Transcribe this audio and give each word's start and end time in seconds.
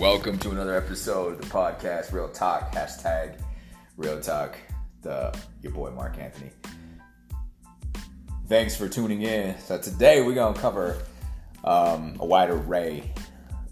Welcome 0.00 0.38
to 0.38 0.52
another 0.52 0.76
episode 0.76 1.32
of 1.32 1.40
the 1.40 1.48
podcast, 1.48 2.12
Real 2.12 2.28
Talk, 2.28 2.70
hashtag 2.72 3.40
Real 3.96 4.20
Talk, 4.20 4.56
the 5.02 5.36
your 5.60 5.72
boy 5.72 5.90
Mark 5.90 6.18
Anthony. 6.18 6.52
Thanks 8.46 8.76
for 8.76 8.88
tuning 8.88 9.22
in. 9.22 9.58
So 9.58 9.76
today 9.76 10.22
we're 10.22 10.36
gonna 10.36 10.56
cover 10.56 11.02
um, 11.64 12.14
a 12.20 12.24
wide 12.24 12.50
array 12.50 13.12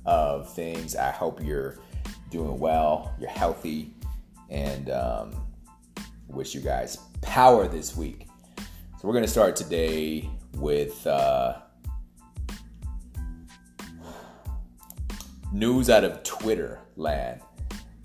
of 0.05 0.53
things. 0.53 0.97
I 0.97 1.13
hope 1.13 1.41
you're 1.45 1.79
doing 2.33 2.59
well, 2.59 3.15
you're 3.21 3.31
healthy, 3.31 3.95
and 4.51 4.91
um, 4.91 5.47
wish 6.27 6.57
you 6.57 6.61
guys 6.61 6.97
power 7.23 7.69
this 7.69 7.97
week. 7.97 8.27
So 9.01 9.07
we're 9.07 9.15
gonna 9.15 9.29
start 9.29 9.55
today 9.55 10.29
with. 10.55 11.07
Uh, 11.07 11.59
News 15.57 15.89
out 15.89 16.05
of 16.05 16.23
Twitter 16.23 16.81
land. 16.97 17.41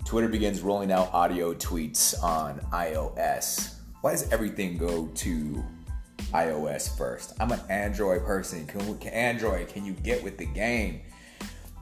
Twitter 0.06 0.26
begins 0.26 0.62
rolling 0.62 0.90
out 0.90 1.12
audio 1.12 1.52
tweets 1.52 2.14
on 2.22 2.58
iOS. 2.72 3.74
Why 4.00 4.12
does 4.12 4.32
everything 4.32 4.78
go 4.78 5.08
to 5.16 5.62
iOS 6.32 6.96
first? 6.96 7.34
I'm 7.38 7.52
an 7.52 7.60
Android 7.68 8.24
person. 8.24 8.66
Can, 8.66 8.96
can 8.96 9.12
Android, 9.12 9.68
can 9.68 9.84
you 9.84 9.92
get 9.92 10.24
with 10.24 10.38
the 10.38 10.46
game? 10.46 11.02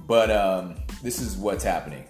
But 0.08 0.32
um, 0.32 0.74
this 1.04 1.20
is 1.20 1.36
what's 1.36 1.62
happening. 1.62 2.02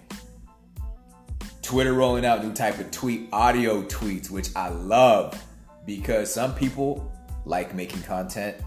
Twitter 1.61 1.93
rolling 1.93 2.25
out 2.25 2.43
new 2.43 2.53
type 2.53 2.79
of 2.79 2.89
tweet, 2.89 3.29
audio 3.31 3.83
tweets, 3.83 4.31
which 4.31 4.55
I 4.55 4.69
love 4.69 5.39
because 5.85 6.33
some 6.33 6.55
people 6.55 7.13
like 7.45 7.75
making 7.75 8.01
content 8.01 8.57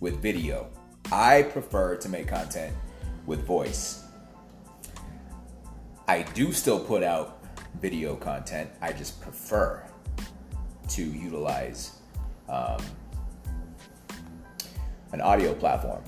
with 0.00 0.20
video. 0.20 0.68
I 1.10 1.44
prefer 1.44 1.96
to 1.96 2.10
make 2.10 2.28
content 2.28 2.74
with 3.24 3.46
voice. 3.46 4.01
I 6.12 6.24
do 6.34 6.52
still 6.52 6.78
put 6.78 7.02
out 7.02 7.42
video 7.80 8.14
content. 8.16 8.68
I 8.82 8.92
just 8.92 9.18
prefer 9.22 9.82
to 10.90 11.02
utilize 11.02 11.92
um, 12.50 12.84
an 15.12 15.22
audio 15.22 15.54
platform. 15.54 16.04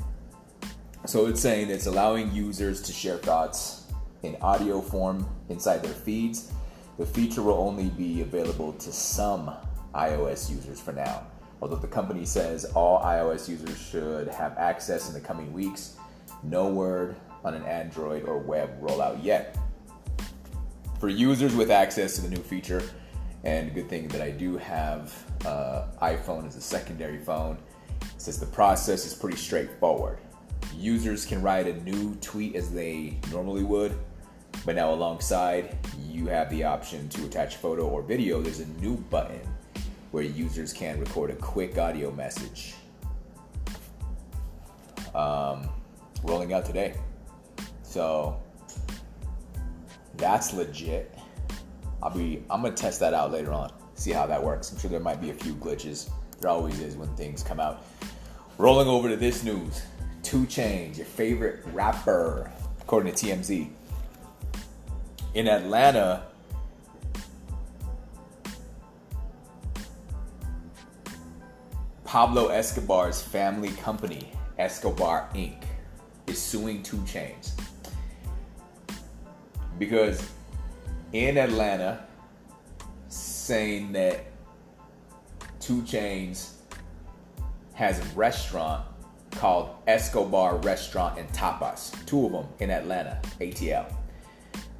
So 1.06 1.24
it's 1.24 1.40
saying 1.40 1.70
it's 1.70 1.86
allowing 1.86 2.30
users 2.34 2.82
to 2.82 2.92
share 2.92 3.16
thoughts 3.16 3.86
in 4.22 4.36
audio 4.42 4.82
form 4.82 5.26
inside 5.48 5.82
their 5.82 5.94
feeds. 5.94 6.52
The 6.98 7.06
feature 7.06 7.40
will 7.40 7.54
only 7.54 7.88
be 7.88 8.20
available 8.20 8.74
to 8.74 8.92
some 8.92 9.50
iOS 9.94 10.50
users 10.50 10.78
for 10.78 10.92
now. 10.92 11.26
Although 11.62 11.76
the 11.76 11.88
company 11.88 12.26
says 12.26 12.66
all 12.74 13.02
iOS 13.02 13.48
users 13.48 13.80
should 13.80 14.28
have 14.28 14.54
access 14.58 15.08
in 15.08 15.14
the 15.14 15.20
coming 15.20 15.50
weeks, 15.54 15.96
no 16.42 16.68
word 16.68 17.16
on 17.42 17.54
an 17.54 17.64
Android 17.64 18.24
or 18.28 18.36
web 18.36 18.82
rollout 18.82 19.24
yet. 19.24 19.56
For 21.04 21.10
users 21.10 21.54
with 21.54 21.70
access 21.70 22.14
to 22.14 22.22
the 22.22 22.30
new 22.30 22.42
feature, 22.42 22.82
and 23.42 23.74
good 23.74 23.90
thing 23.90 24.08
that 24.08 24.22
I 24.22 24.30
do 24.30 24.56
have 24.56 25.12
uh, 25.44 25.84
iPhone 26.00 26.46
as 26.46 26.56
a 26.56 26.62
secondary 26.62 27.18
phone, 27.18 27.58
says 28.16 28.40
the 28.40 28.46
process 28.46 29.04
is 29.04 29.12
pretty 29.12 29.36
straightforward. 29.36 30.16
Users 30.74 31.26
can 31.26 31.42
write 31.42 31.66
a 31.66 31.74
new 31.82 32.14
tweet 32.22 32.56
as 32.56 32.72
they 32.72 33.18
normally 33.30 33.64
would, 33.64 33.94
but 34.64 34.76
now 34.76 34.94
alongside 34.94 35.76
you 36.08 36.26
have 36.28 36.48
the 36.48 36.64
option 36.64 37.06
to 37.10 37.26
attach 37.26 37.56
photo 37.56 37.86
or 37.86 38.00
video. 38.00 38.40
There's 38.40 38.60
a 38.60 38.68
new 38.80 38.96
button 38.96 39.42
where 40.10 40.24
users 40.24 40.72
can 40.72 40.98
record 40.98 41.28
a 41.30 41.36
quick 41.36 41.76
audio 41.76 42.12
message. 42.12 42.76
Um, 45.14 45.68
rolling 46.22 46.54
out 46.54 46.64
today. 46.64 46.94
So 47.82 48.40
that's 50.16 50.52
legit. 50.52 51.16
I'll 52.02 52.10
be 52.10 52.44
I'm 52.50 52.62
gonna 52.62 52.74
test 52.74 53.00
that 53.00 53.14
out 53.14 53.32
later 53.32 53.52
on, 53.52 53.72
see 53.94 54.10
how 54.10 54.26
that 54.26 54.42
works. 54.42 54.72
I'm 54.72 54.78
sure 54.78 54.90
there 54.90 55.00
might 55.00 55.20
be 55.20 55.30
a 55.30 55.34
few 55.34 55.54
glitches. 55.54 56.10
There 56.40 56.50
always 56.50 56.80
is 56.80 56.96
when 56.96 57.14
things 57.16 57.42
come 57.42 57.60
out. 57.60 57.84
Rolling 58.58 58.88
over 58.88 59.08
to 59.08 59.16
this 59.16 59.42
news. 59.42 59.82
2 60.22 60.46
Chainz, 60.46 60.96
your 60.96 61.06
favorite 61.06 61.62
rapper, 61.72 62.50
according 62.80 63.14
to 63.14 63.26
TMZ. 63.26 63.68
In 65.34 65.48
Atlanta, 65.48 66.24
Pablo 72.04 72.48
Escobar's 72.48 73.20
family 73.20 73.70
company, 73.70 74.30
Escobar 74.58 75.28
Inc., 75.34 75.62
is 76.26 76.40
suing 76.40 76.82
2 76.82 76.98
Chainz. 76.98 77.52
Because 79.78 80.30
in 81.12 81.38
Atlanta, 81.38 82.06
saying 83.08 83.92
that 83.92 84.24
2 85.60 85.82
Chainz 85.82 86.54
has 87.74 87.98
a 87.98 88.04
restaurant 88.14 88.84
called 89.32 89.70
Escobar 89.86 90.58
Restaurant 90.58 91.18
and 91.18 91.28
Tapas, 91.32 91.92
two 92.06 92.26
of 92.26 92.32
them 92.32 92.46
in 92.60 92.70
Atlanta, 92.70 93.20
ATL. 93.40 93.92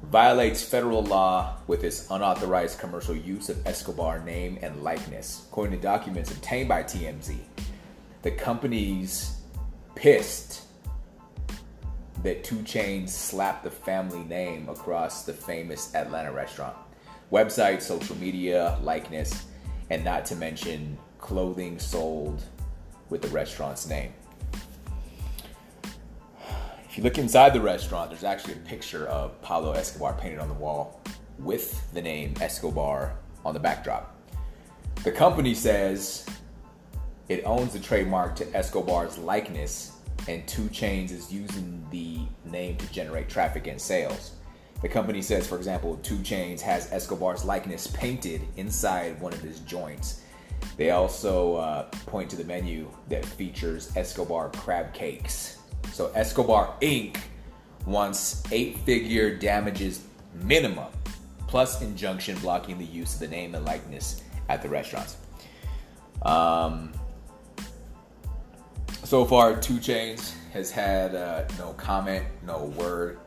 Violates 0.03 0.63
federal 0.63 1.03
law 1.03 1.57
with 1.67 1.83
its 1.83 2.09
unauthorized 2.09 2.79
commercial 2.79 3.15
use 3.15 3.49
of 3.49 3.65
Escobar 3.65 4.19
name 4.19 4.57
and 4.61 4.83
likeness, 4.83 5.45
according 5.49 5.75
to 5.77 5.81
documents 5.81 6.31
obtained 6.31 6.69
by 6.69 6.83
TMZ. 6.83 7.37
The 8.21 8.31
company's 8.31 9.41
pissed 9.95 10.64
that 12.25 12.43
2 12.43 12.55
Chainz 12.57 13.09
slapped 13.09 13.63
the 13.63 13.69
family 13.69 14.23
name 14.23 14.67
across 14.67 15.25
the 15.25 15.31
famous 15.31 15.93
Atlanta 15.93 16.31
restaurant. 16.31 16.75
Website, 17.31 17.83
social 17.83 18.15
media, 18.17 18.79
likeness, 18.81 19.45
and 19.91 20.03
not 20.03 20.25
to 20.25 20.35
mention 20.35 20.97
clothing 21.19 21.77
sold 21.77 22.41
with 23.11 23.21
the 23.21 23.27
restaurant's 23.27 23.87
name. 23.87 24.11
If 26.89 26.97
you 26.97 27.03
look 27.03 27.19
inside 27.19 27.53
the 27.53 27.61
restaurant, 27.61 28.09
there's 28.09 28.23
actually 28.23 28.53
a 28.53 28.67
picture 28.67 29.05
of 29.05 29.39
Pablo 29.43 29.73
Escobar 29.73 30.13
painted 30.13 30.39
on 30.39 30.47
the 30.47 30.55
wall 30.55 31.01
with 31.37 31.93
the 31.93 32.01
name 32.01 32.33
Escobar 32.41 33.15
on 33.45 33.53
the 33.53 33.59
backdrop. 33.59 34.19
The 35.03 35.11
company 35.11 35.53
says 35.53 36.25
it 37.29 37.43
owns 37.45 37.73
the 37.73 37.79
trademark 37.79 38.35
to 38.37 38.55
Escobar's 38.55 39.19
likeness 39.19 39.94
and 40.27 40.47
2 40.47 40.63
Chainz 40.63 41.11
is 41.11 41.31
using 41.31 41.85
the 41.91 42.19
name 42.45 42.77
to 42.77 42.91
generate 42.91 43.29
traffic 43.29 43.67
and 43.67 43.79
sales. 43.79 44.33
The 44.81 44.89
company 44.89 45.21
says, 45.21 45.47
for 45.47 45.57
example, 45.57 45.97
2 46.03 46.17
Chainz 46.17 46.61
has 46.61 46.91
Escobar's 46.91 47.45
likeness 47.45 47.87
painted 47.87 48.41
inside 48.57 49.19
one 49.21 49.33
of 49.33 49.41
his 49.41 49.59
joints. 49.61 50.21
They 50.77 50.91
also 50.91 51.55
uh, 51.55 51.83
point 52.05 52.29
to 52.31 52.35
the 52.35 52.43
menu 52.43 52.89
that 53.09 53.25
features 53.25 53.95
Escobar 53.95 54.49
crab 54.49 54.93
cakes. 54.93 55.59
So 55.93 56.11
Escobar 56.15 56.75
Inc. 56.81 57.17
wants 57.85 58.43
eight 58.51 58.77
figure 58.79 59.35
damages 59.35 60.05
minimum, 60.43 60.91
plus 61.47 61.81
injunction 61.81 62.37
blocking 62.39 62.77
the 62.77 62.85
use 62.85 63.13
of 63.13 63.19
the 63.21 63.27
name 63.27 63.55
and 63.55 63.65
likeness 63.65 64.21
at 64.49 64.61
the 64.61 64.69
restaurants. 64.69 65.17
Um, 66.23 66.91
so 69.03 69.25
far, 69.25 69.55
2 69.55 69.73
Chainz 69.75 70.33
has 70.53 70.71
had 70.71 71.15
uh, 71.15 71.43
no 71.57 71.73
comment, 71.73 72.25
no 72.45 72.65
word. 72.77 73.19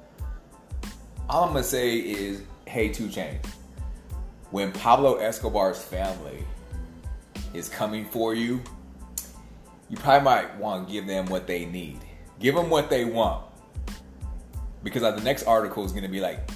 All 1.29 1.45
I'm 1.45 1.51
gonna 1.51 1.63
say 1.63 1.99
is, 1.99 2.43
hey, 2.67 2.89
2 2.89 3.07
Chainz, 3.07 3.45
when 4.51 4.73
Pablo 4.73 5.17
Escobar's 5.17 5.83
family 5.83 6.45
is 7.55 7.69
coming 7.69 8.05
for 8.07 8.35
you, 8.35 8.61
you 9.89 9.97
probably 9.97 10.25
might 10.25 10.57
want 10.59 10.87
to 10.87 10.93
give 10.93 11.07
them 11.07 11.27
what 11.27 11.47
they 11.47 11.65
need. 11.65 12.01
Give 12.41 12.55
them 12.55 12.71
what 12.71 12.91
they 12.91 13.05
want. 13.05 13.45
Because 14.83 15.03
the 15.03 15.23
next 15.23 15.45
article 15.45 15.85
is 15.85 15.93
going 15.93 16.05
to 16.05 16.09
be 16.09 16.21
like, 16.21 16.49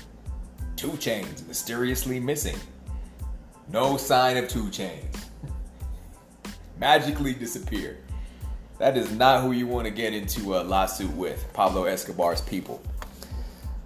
2 0.76 0.88
Chainz 0.92 1.46
mysteriously 1.46 2.20
missing. 2.20 2.56
No 3.68 3.96
sign 3.96 4.36
of 4.36 4.48
2 4.48 4.64
Chainz. 4.64 5.24
Magically 6.78 7.34
disappeared. 7.34 7.98
That 8.78 8.96
is 8.96 9.12
not 9.12 9.42
who 9.42 9.52
you 9.52 9.66
want 9.66 9.86
to 9.86 9.90
get 9.90 10.12
into 10.12 10.56
a 10.56 10.62
lawsuit 10.62 11.12
with, 11.12 11.46
Pablo 11.52 11.84
Escobar's 11.84 12.40
people. 12.40 12.82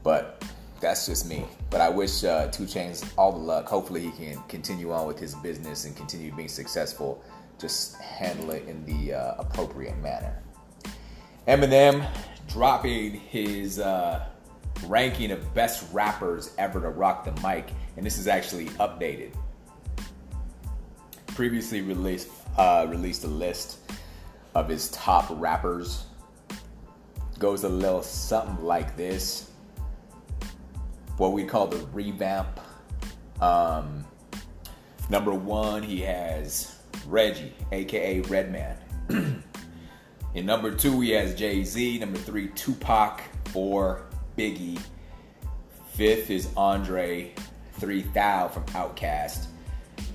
But 0.02 0.44
that's 0.80 1.06
just 1.06 1.28
me. 1.28 1.44
But 1.70 1.80
I 1.80 1.88
wish 1.88 2.24
uh, 2.24 2.48
2 2.48 2.64
Chainz 2.64 3.08
all 3.18 3.32
the 3.32 3.38
luck. 3.38 3.66
Hopefully, 3.66 4.02
he 4.02 4.10
can 4.12 4.42
continue 4.48 4.92
on 4.92 5.06
with 5.06 5.18
his 5.18 5.34
business 5.36 5.84
and 5.84 5.96
continue 5.96 6.34
being 6.34 6.48
successful. 6.48 7.22
Just 7.58 7.96
handle 7.96 8.50
it 8.50 8.66
in 8.68 8.84
the 8.84 9.14
uh, 9.14 9.34
appropriate 9.38 9.98
manner. 9.98 10.42
Eminem 11.48 12.06
dropping 12.48 13.12
his 13.12 13.78
uh, 13.78 14.26
ranking 14.86 15.30
of 15.30 15.54
best 15.54 15.92
rappers 15.92 16.54
ever 16.58 16.80
to 16.80 16.90
rock 16.90 17.24
the 17.24 17.32
mic, 17.46 17.70
and 17.96 18.04
this 18.04 18.18
is 18.18 18.26
actually 18.26 18.66
updated. 18.80 19.32
Previously 21.28 21.82
released 21.82 22.28
uh, 22.56 22.86
released 22.88 23.24
a 23.24 23.28
list 23.28 23.78
of 24.56 24.70
his 24.70 24.88
top 24.88 25.26
rappers. 25.30 26.06
Goes 27.38 27.64
a 27.64 27.68
little 27.68 28.02
something 28.02 28.64
like 28.64 28.96
this. 28.96 29.50
what 31.18 31.32
we 31.32 31.44
call 31.44 31.66
the 31.66 31.76
revamp. 31.92 32.58
Um, 33.40 34.06
number 35.10 35.34
one, 35.34 35.82
he 35.82 36.00
has 36.00 36.76
Reggie, 37.06 37.52
aka 37.70 38.20
Redman. 38.22 38.78
In 40.34 40.46
number 40.46 40.74
two, 40.74 41.02
he 41.02 41.10
has 41.10 41.34
Jay 41.34 41.62
Z. 41.62 41.98
Number 41.98 42.18
three, 42.18 42.48
Tupac. 42.48 43.20
Four, 43.48 44.06
Biggie. 44.36 44.80
Fifth 45.94 46.30
is 46.30 46.48
Andre 46.56 47.32
3000 47.74 48.52
from 48.52 48.64
Outkast. 48.74 49.46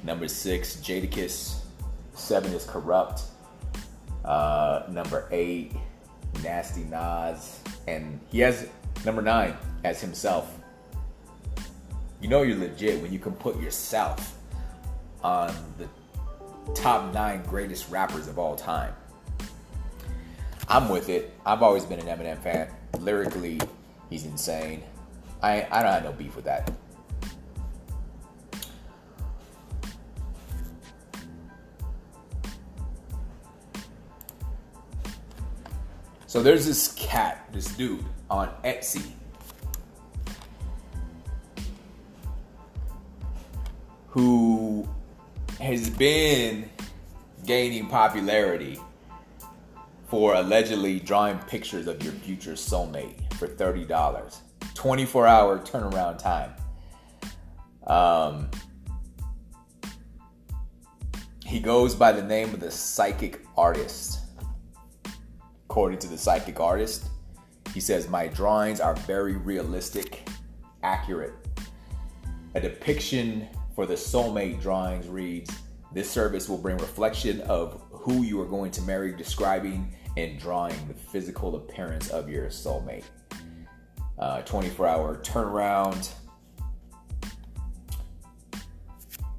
Number 0.03 0.27
six, 0.27 0.77
Jadakiss. 0.77 1.59
Seven 2.15 2.51
is 2.53 2.65
Kurupt. 2.65 3.21
Uh, 4.23 4.83
number 4.89 5.27
eight, 5.31 5.73
Nasty 6.44 6.83
Nas. 6.83 7.59
And 7.88 8.19
he 8.31 8.39
has 8.39 8.68
number 9.06 9.21
nine 9.21 9.56
as 9.83 10.01
himself. 10.01 10.57
You 12.21 12.29
know 12.29 12.44
you're 12.44 12.57
legit 12.57 13.01
when 13.01 13.12
you 13.12 13.19
can 13.19 13.33
put 13.33 13.59
yourself 13.59 14.38
on 15.23 15.53
the 15.77 15.88
top 16.73 17.13
nine 17.13 17.44
greatest 17.44 17.89
rappers 17.89 18.27
of 18.27 18.38
all 18.38 18.56
time. 18.56 18.94
I'm 20.68 20.88
with 20.88 21.09
it. 21.09 21.33
I've 21.45 21.63
always 21.63 21.83
been 21.83 22.00
an 22.00 22.06
Eminem 22.06 22.38
fan. 22.41 22.69
Lyrically, 23.00 23.59
he's 24.09 24.25
insane. 24.25 24.83
I 25.41 25.68
I 25.71 25.81
don't 25.81 25.91
have 25.91 26.03
no 26.03 26.13
beef 26.13 26.35
with 26.35 26.45
that. 26.45 26.71
So 36.31 36.42
there's 36.42 36.66
this 36.66 36.94
cat, 36.94 37.50
this 37.51 37.66
dude 37.75 38.06
on 38.30 38.48
Etsy. 38.63 39.04
Who 44.07 44.88
has 45.60 45.89
been 45.89 46.69
gaining 47.45 47.88
popularity 47.88 48.80
for 50.07 50.36
allegedly 50.36 51.01
drawing 51.01 51.38
pictures 51.39 51.86
of 51.88 52.01
your 52.01 52.13
future 52.13 52.54
soulmate 52.54 53.33
for 53.33 53.50
$30. 53.50 54.38
24 54.74 55.28
hour 55.28 55.60
turnaround 55.60 56.18
time. 56.18 56.54
Um, 57.88 58.50
he 61.45 61.60
goes 61.60 61.94
by 61.94 62.13
the 62.13 62.24
name 62.24 62.54
of 62.54 62.62
the 62.62 62.72
psychic 62.72 63.42
artist. 63.57 64.20
According 65.71 66.00
to 66.00 66.09
the 66.09 66.18
psychic 66.18 66.59
artist, 66.59 67.07
he 67.73 67.79
says, 67.79 68.09
My 68.09 68.27
drawings 68.27 68.81
are 68.81 68.94
very 68.94 69.38
realistic, 69.38 70.27
accurate. 70.83 71.31
A 72.56 72.59
depiction 72.59 73.47
for 73.73 73.85
the 73.85 73.94
soulmate 73.94 74.62
drawings 74.62 75.07
reads, 75.07 75.50
This 75.94 76.12
service 76.12 76.50
will 76.50 76.57
bring 76.57 76.75
reflection 76.75 77.39
of 77.44 77.81
who 77.89 78.23
you 78.23 78.41
are 78.41 78.45
going 78.45 78.71
to 78.71 78.81
marry, 78.81 79.15
describing 79.15 79.95
and 80.18 80.38
drawing 80.38 80.75
the 80.89 80.94
physical 80.94 81.56
appearance 81.56 82.09
of 82.09 82.27
your 82.27 82.47
soulmate. 82.47 83.06
Uh, 84.19 84.41
24 84.41 84.88
hour 84.88 85.21
turnaround. 85.23 86.12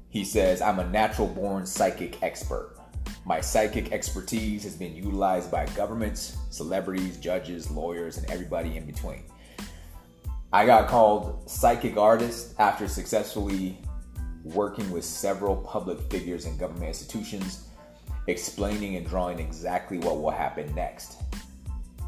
He 0.09 0.25
says, 0.25 0.63
I'm 0.63 0.79
a 0.79 0.89
natural 0.89 1.27
born 1.27 1.67
psychic 1.67 2.23
expert. 2.23 2.79
My 3.25 3.39
psychic 3.39 3.91
expertise 3.93 4.63
has 4.63 4.75
been 4.75 4.95
utilized 4.95 5.49
by 5.49 5.65
governments, 5.67 6.37
celebrities, 6.49 7.17
judges, 7.17 7.71
lawyers, 7.71 8.17
and 8.17 8.29
everybody 8.29 8.75
in 8.75 8.85
between. 8.85 9.23
I 10.51 10.65
got 10.65 10.89
called 10.89 11.49
psychic 11.49 11.97
artist 11.97 12.53
after 12.59 12.87
successfully 12.87 13.77
working 14.43 14.91
with 14.91 15.05
several 15.05 15.55
public 15.55 15.99
figures 16.11 16.45
and 16.45 16.59
government 16.59 16.87
institutions 16.87 17.67
explaining 18.27 18.97
and 18.97 19.07
drawing 19.07 19.39
exactly 19.39 19.99
what 19.99 20.21
will 20.21 20.31
happen 20.31 20.73
next. 20.75 21.21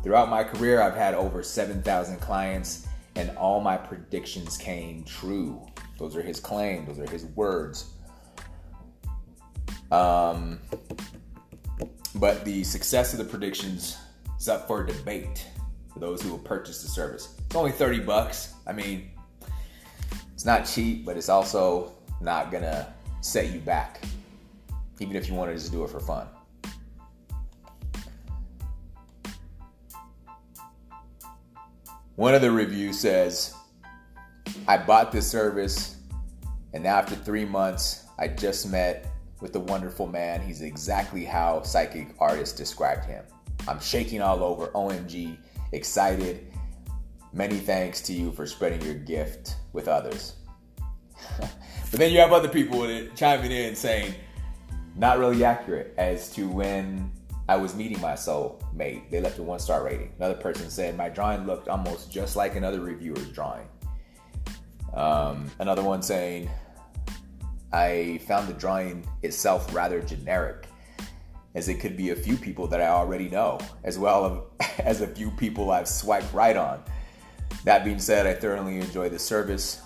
Throughout 0.04 0.30
my 0.30 0.44
career, 0.44 0.82
I've 0.82 0.96
had 0.96 1.14
over 1.14 1.42
7,000 1.42 2.20
clients, 2.20 2.88
and 3.16 3.36
all 3.38 3.60
my 3.62 3.78
predictions 3.78 4.58
came 4.58 5.04
true. 5.04 5.66
Those 5.98 6.16
are 6.16 6.22
his 6.22 6.40
claims, 6.40 6.88
those 6.88 7.00
are 7.00 7.12
his 7.12 7.26
words. 7.28 7.95
Um, 9.96 10.60
but 12.16 12.44
the 12.44 12.64
success 12.64 13.14
of 13.14 13.20
the 13.20 13.26
predictions 13.26 13.98
is 14.38 14.50
up 14.50 14.68
for 14.68 14.84
debate 14.84 15.48
for 15.94 16.00
those 16.00 16.22
who 16.22 16.32
will 16.32 16.40
purchase 16.40 16.82
the 16.82 16.90
service. 16.90 17.36
It's 17.46 17.56
only 17.56 17.72
30 17.72 18.00
bucks. 18.00 18.54
I 18.68 18.74
mean, 18.74 19.12
it's 20.34 20.46
not 20.46 20.66
cheap, 20.66 21.06
but 21.06 21.16
it's 21.16 21.30
also 21.30 21.94
not 22.20 22.52
gonna 22.52 22.94
set 23.22 23.52
you 23.52 23.60
back 23.60 24.02
even 25.00 25.16
if 25.16 25.28
you 25.28 25.34
wanted 25.34 25.54
to 25.54 25.58
just 25.60 25.72
do 25.72 25.84
it 25.84 25.90
for 25.90 26.00
fun. 26.00 26.28
One 32.16 32.34
of 32.34 32.42
the 32.42 32.52
reviews 32.52 33.00
says, 33.00 33.54
I 34.68 34.78
bought 34.78 35.12
this 35.12 35.30
service, 35.30 35.98
and 36.74 36.88
after 36.88 37.14
three 37.14 37.44
months, 37.44 38.06
I 38.18 38.30
just 38.30 38.70
met 38.70 39.12
with 39.46 39.54
the 39.54 39.60
wonderful 39.60 40.08
man. 40.08 40.42
He's 40.42 40.64
exactly 40.64 41.24
how 41.24 41.62
psychic 41.62 42.08
artists 42.18 42.58
described 42.58 43.06
him. 43.06 43.24
I'm 43.68 43.80
shaking 43.80 44.20
all 44.20 44.44
over, 44.44 44.70
OMG, 44.70 45.38
excited. 45.72 46.52
Many 47.32 47.58
thanks 47.58 48.02
to 48.02 48.14
you 48.14 48.32
for 48.32 48.48
spreading 48.48 48.82
your 48.82 48.96
gift 48.96 49.58
with 49.72 49.88
others. 49.88 50.34
but 51.40 51.52
then 51.92 52.12
you 52.12 52.18
have 52.18 52.34
other 52.34 52.48
people 52.48 52.88
chiming 53.16 53.52
in 53.52 53.76
saying, 53.76 54.16
not 54.96 55.20
really 55.20 55.44
accurate 55.44 55.94
as 56.00 56.34
to 56.34 56.50
when 56.50 57.12
I 57.48 57.56
was 57.56 57.76
meeting 57.76 58.02
my 58.02 58.14
soulmate. 58.14 59.12
They 59.12 59.22
left 59.22 59.38
a 59.38 59.44
one 59.44 59.60
star 59.60 59.84
rating. 59.84 60.12
Another 60.18 60.42
person 60.42 60.72
said 60.72 60.98
my 60.98 61.10
drawing 61.10 61.46
looked 61.46 61.68
almost 61.68 62.12
just 62.12 62.36
like 62.36 62.56
another 62.56 62.80
reviewer's 62.80 63.30
drawing. 63.30 63.68
Um, 64.96 65.52
another 65.60 65.84
one 65.84 66.02
saying 66.02 66.50
I 67.72 68.20
found 68.28 68.48
the 68.48 68.54
drawing 68.54 69.06
itself 69.22 69.74
rather 69.74 70.02
generic, 70.02 70.68
as 71.54 71.68
it 71.68 71.80
could 71.80 71.98
be 71.98 72.12
a 72.12 72.16
few 72.16 72.38
people 72.38 72.68
that 72.68 72.82
I 72.82 72.88
already 72.88 73.30
know, 73.30 73.60
as 73.84 74.00
well 74.00 74.52
as 74.80 75.02
a 75.02 75.08
few 75.08 75.32
people 75.32 75.72
I've 75.72 75.88
swiped 75.88 76.34
right 76.34 76.56
on. 76.56 76.84
That 77.64 77.84
being 77.84 78.00
said, 78.00 78.28
I 78.28 78.34
thoroughly 78.34 78.78
enjoy 78.78 79.10
the 79.10 79.20
service. 79.20 79.82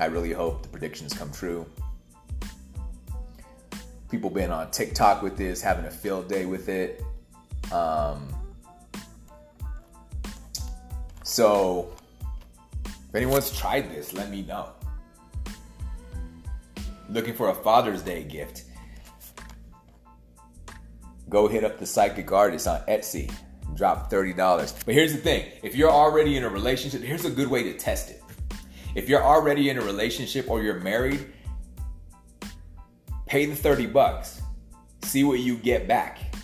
I 0.00 0.06
really 0.06 0.32
hope 0.32 0.62
the 0.62 0.68
predictions 0.68 1.12
come 1.12 1.30
true 1.32 1.66
people 4.14 4.30
been 4.30 4.52
on 4.52 4.70
TikTok 4.70 5.22
with 5.22 5.36
this, 5.36 5.60
having 5.60 5.86
a 5.86 5.90
field 5.90 6.28
day 6.28 6.46
with 6.46 6.68
it. 6.68 7.02
Um, 7.72 8.32
so, 11.24 11.92
if 12.86 13.14
anyone's 13.14 13.50
tried 13.50 13.90
this, 13.90 14.12
let 14.12 14.30
me 14.30 14.42
know. 14.42 14.68
Looking 17.08 17.34
for 17.34 17.50
a 17.50 17.54
Father's 17.54 18.02
Day 18.02 18.24
gift? 18.24 18.64
Go 21.28 21.48
hit 21.48 21.64
up 21.64 21.78
the 21.78 21.86
psychic 21.86 22.30
artist 22.32 22.66
on 22.66 22.80
Etsy. 22.82 23.32
Drop 23.74 24.10
$30. 24.10 24.84
But 24.84 24.94
here's 24.94 25.12
the 25.12 25.18
thing 25.18 25.50
if 25.62 25.74
you're 25.74 25.90
already 25.90 26.36
in 26.36 26.44
a 26.44 26.48
relationship, 26.48 27.02
here's 27.02 27.24
a 27.24 27.30
good 27.30 27.48
way 27.48 27.64
to 27.64 27.74
test 27.74 28.10
it. 28.10 28.22
If 28.94 29.08
you're 29.08 29.22
already 29.22 29.70
in 29.70 29.78
a 29.78 29.82
relationship 29.82 30.48
or 30.48 30.62
you're 30.62 30.80
married, 30.80 31.34
Pay 33.34 33.46
the 33.46 33.56
30 33.56 33.86
bucks. 33.86 34.42
See 35.02 35.24
what 35.24 35.40
you 35.40 35.56
get 35.56 35.88
back. 35.88 36.36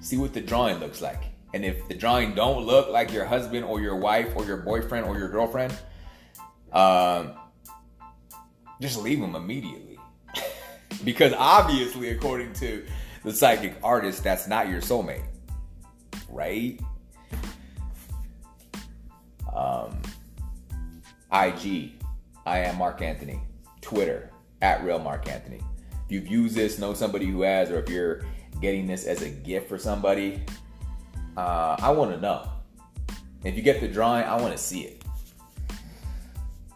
See 0.00 0.16
what 0.16 0.32
the 0.32 0.40
drawing 0.40 0.78
looks 0.78 1.00
like. 1.00 1.22
And 1.54 1.64
if 1.64 1.86
the 1.86 1.94
drawing 1.94 2.34
don't 2.34 2.66
look 2.66 2.88
like 2.88 3.12
your 3.12 3.24
husband 3.24 3.64
or 3.64 3.80
your 3.80 3.94
wife 3.94 4.32
or 4.34 4.44
your 4.44 4.56
boyfriend 4.56 5.06
or 5.06 5.16
your 5.16 5.28
girlfriend, 5.28 5.72
um, 6.72 7.34
just 8.80 8.98
leave 8.98 9.20
them 9.20 9.34
immediately. 9.34 9.98
because 11.04 11.32
obviously, 11.36 12.10
according 12.10 12.52
to 12.54 12.84
the 13.24 13.32
psychic 13.32 13.74
artist, 13.82 14.22
that's 14.22 14.48
not 14.48 14.68
your 14.68 14.80
soulmate. 14.80 15.24
Right? 16.28 16.80
Um, 19.54 20.00
IG, 21.32 21.92
I 22.46 22.60
am 22.60 22.76
Mark 22.78 23.02
Anthony. 23.02 23.40
Twitter, 23.80 24.30
at 24.60 24.84
real 24.84 24.98
Mark 24.98 25.28
Anthony 25.28 25.60
if 26.08 26.12
you've 26.12 26.28
used 26.28 26.54
this, 26.54 26.78
know 26.78 26.94
somebody 26.94 27.26
who 27.26 27.42
has, 27.42 27.70
or 27.70 27.80
if 27.80 27.90
you're 27.90 28.22
getting 28.62 28.86
this 28.86 29.04
as 29.04 29.20
a 29.20 29.28
gift 29.28 29.68
for 29.68 29.76
somebody, 29.76 30.42
uh, 31.36 31.76
I 31.78 31.90
want 31.90 32.12
to 32.12 32.18
know. 32.18 32.48
If 33.44 33.56
you 33.56 33.62
get 33.62 33.82
the 33.82 33.88
drawing, 33.88 34.24
I 34.24 34.40
want 34.40 34.56
to 34.56 34.58
see 34.58 34.84
it. 34.84 34.97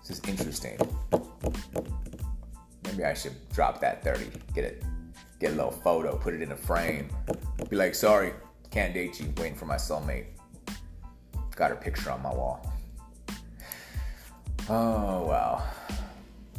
This 0.07 0.19
is 0.19 0.29
interesting. 0.29 0.79
Maybe 2.85 3.05
I 3.05 3.15
should 3.15 3.35
drop 3.53 3.81
that 3.81 4.03
30. 4.03 4.27
Get 4.55 4.65
it, 4.65 4.83
get 5.39 5.53
a 5.53 5.55
little 5.55 5.71
photo, 5.71 6.17
put 6.17 6.35
it 6.35 6.43
in 6.43 6.53
a 6.53 6.57
frame. 6.57 7.09
Be 7.71 7.77
like, 7.77 7.95
sorry, 7.95 8.33
can't 8.71 8.93
date 8.93 9.21
you, 9.21 9.33
waiting 9.37 9.55
for 9.55 9.67
my 9.67 9.77
soulmate. 9.77 10.27
Got 11.55 11.71
her 11.71 11.77
picture 11.77 12.11
on 12.11 12.23
my 12.23 12.31
wall. 12.33 12.73
Oh, 14.69 15.27
wow. 15.27 15.63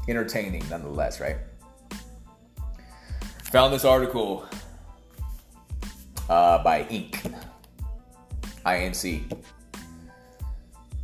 Entertaining 0.07 0.67
nonetheless, 0.69 1.19
right? 1.19 1.37
Found 3.51 3.73
this 3.73 3.85
article 3.85 4.45
uh, 6.29 6.63
by 6.63 6.83
Inc. 6.85 7.35
INC. 8.65 9.37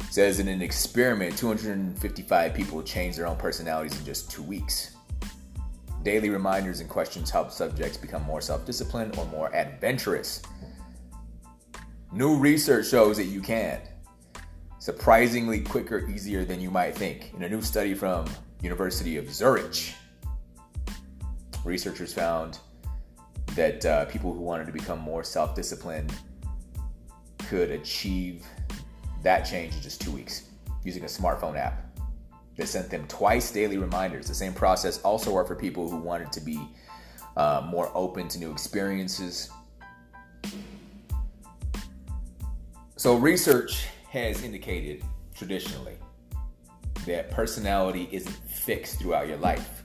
says 0.10 0.40
in 0.40 0.48
an 0.48 0.62
experiment, 0.62 1.38
255 1.38 2.54
people 2.54 2.82
changed 2.84 3.18
their 3.18 3.28
own 3.28 3.38
personalities 3.38 3.98
in 3.98 4.06
just 4.06 4.32
two 4.32 4.44
weeks. 4.44 4.96
Daily 6.04 6.30
reminders 6.30 6.80
and 6.80 6.90
questions 6.90 7.30
help 7.30 7.52
subjects 7.52 7.98
become 7.98 8.24
more 8.24 8.42
self 8.42 8.66
disciplined 8.66 9.18
or 9.18 9.26
more 9.26 9.54
adventurous. 9.54 10.42
New 12.12 12.38
research 12.38 12.88
shows 12.88 13.18
that 13.18 13.26
you 13.26 13.42
can. 13.42 13.80
Surprisingly 14.80 15.60
quicker, 15.60 16.08
easier 16.08 16.46
than 16.46 16.62
you 16.62 16.72
might 16.72 16.96
think. 16.96 17.34
In 17.36 17.44
a 17.44 17.50
new 17.50 17.62
study 17.62 17.94
from 17.94 18.26
University 18.62 19.18
of 19.18 19.32
Zurich, 19.32 19.94
researchers 21.64 22.14
found 22.14 22.60
that 23.56 23.86
uh, 23.86 24.06
people 24.06 24.34
who 24.34 24.42
wanted 24.42 24.66
to 24.68 24.72
become 24.72 25.00
more 25.00 25.24
self-disciplined 25.24 26.14
could 27.50 27.72
achieve 27.72 28.46
that 29.24 29.44
change 29.44 29.76
in 29.76 29.82
just 29.82 30.02
two 30.02 30.12
weeks 30.12 30.50
using 30.84 31.04
a 31.04 31.08
smartphone 31.08 31.58
app. 31.58 31.86
that 32.58 32.68
sent 32.68 32.90
them 32.90 33.08
twice 33.08 33.52
daily 33.52 33.78
reminders. 33.78 34.28
The 34.28 34.36
same 34.36 34.54
process 34.54 35.02
also 35.02 35.32
worked 35.32 35.48
for 35.48 35.56
people 35.56 35.90
who 35.90 35.98
wanted 35.98 36.32
to 36.34 36.42
be 36.42 36.60
uh, 37.38 37.66
more 37.66 37.90
open 37.96 38.28
to 38.30 38.40
new 38.40 38.52
experiences. 38.52 39.50
So, 42.98 43.16
research 43.16 43.86
has 44.10 44.44
indicated 44.44 45.04
traditionally 45.34 45.96
that 47.06 47.32
personality 47.32 48.10
isn't 48.12 48.36
fixed 48.50 49.00
throughout 49.00 49.28
your 49.28 49.38
life. 49.38 49.84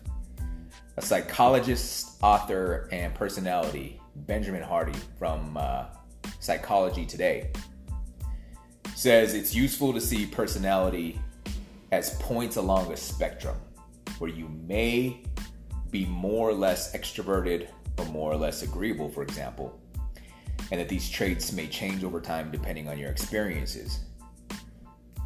A 0.96 1.02
psychologist, 1.02 2.16
author, 2.22 2.88
and 2.90 3.14
personality, 3.14 4.00
Benjamin 4.16 4.62
Hardy 4.62 4.98
from 5.18 5.56
uh, 5.56 5.86
Psychology 6.40 7.06
Today, 7.06 7.50
says 8.94 9.34
it's 9.34 9.54
useful 9.54 9.92
to 9.92 10.00
see 10.00 10.26
personality 10.26 11.20
as 11.92 12.14
points 12.20 12.56
along 12.56 12.92
a 12.92 12.96
spectrum 12.96 13.56
where 14.18 14.30
you 14.30 14.48
may 14.66 15.20
be 15.90 16.06
more 16.06 16.48
or 16.48 16.54
less 16.54 16.94
extroverted 16.94 17.68
or 17.98 18.04
more 18.06 18.32
or 18.32 18.36
less 18.36 18.62
agreeable, 18.62 19.08
for 19.08 19.22
example, 19.22 19.78
and 20.70 20.80
that 20.80 20.88
these 20.88 21.08
traits 21.08 21.52
may 21.52 21.66
change 21.66 22.04
over 22.04 22.20
time 22.20 22.50
depending 22.50 22.88
on 22.88 22.98
your 22.98 23.10
experiences. 23.10 24.00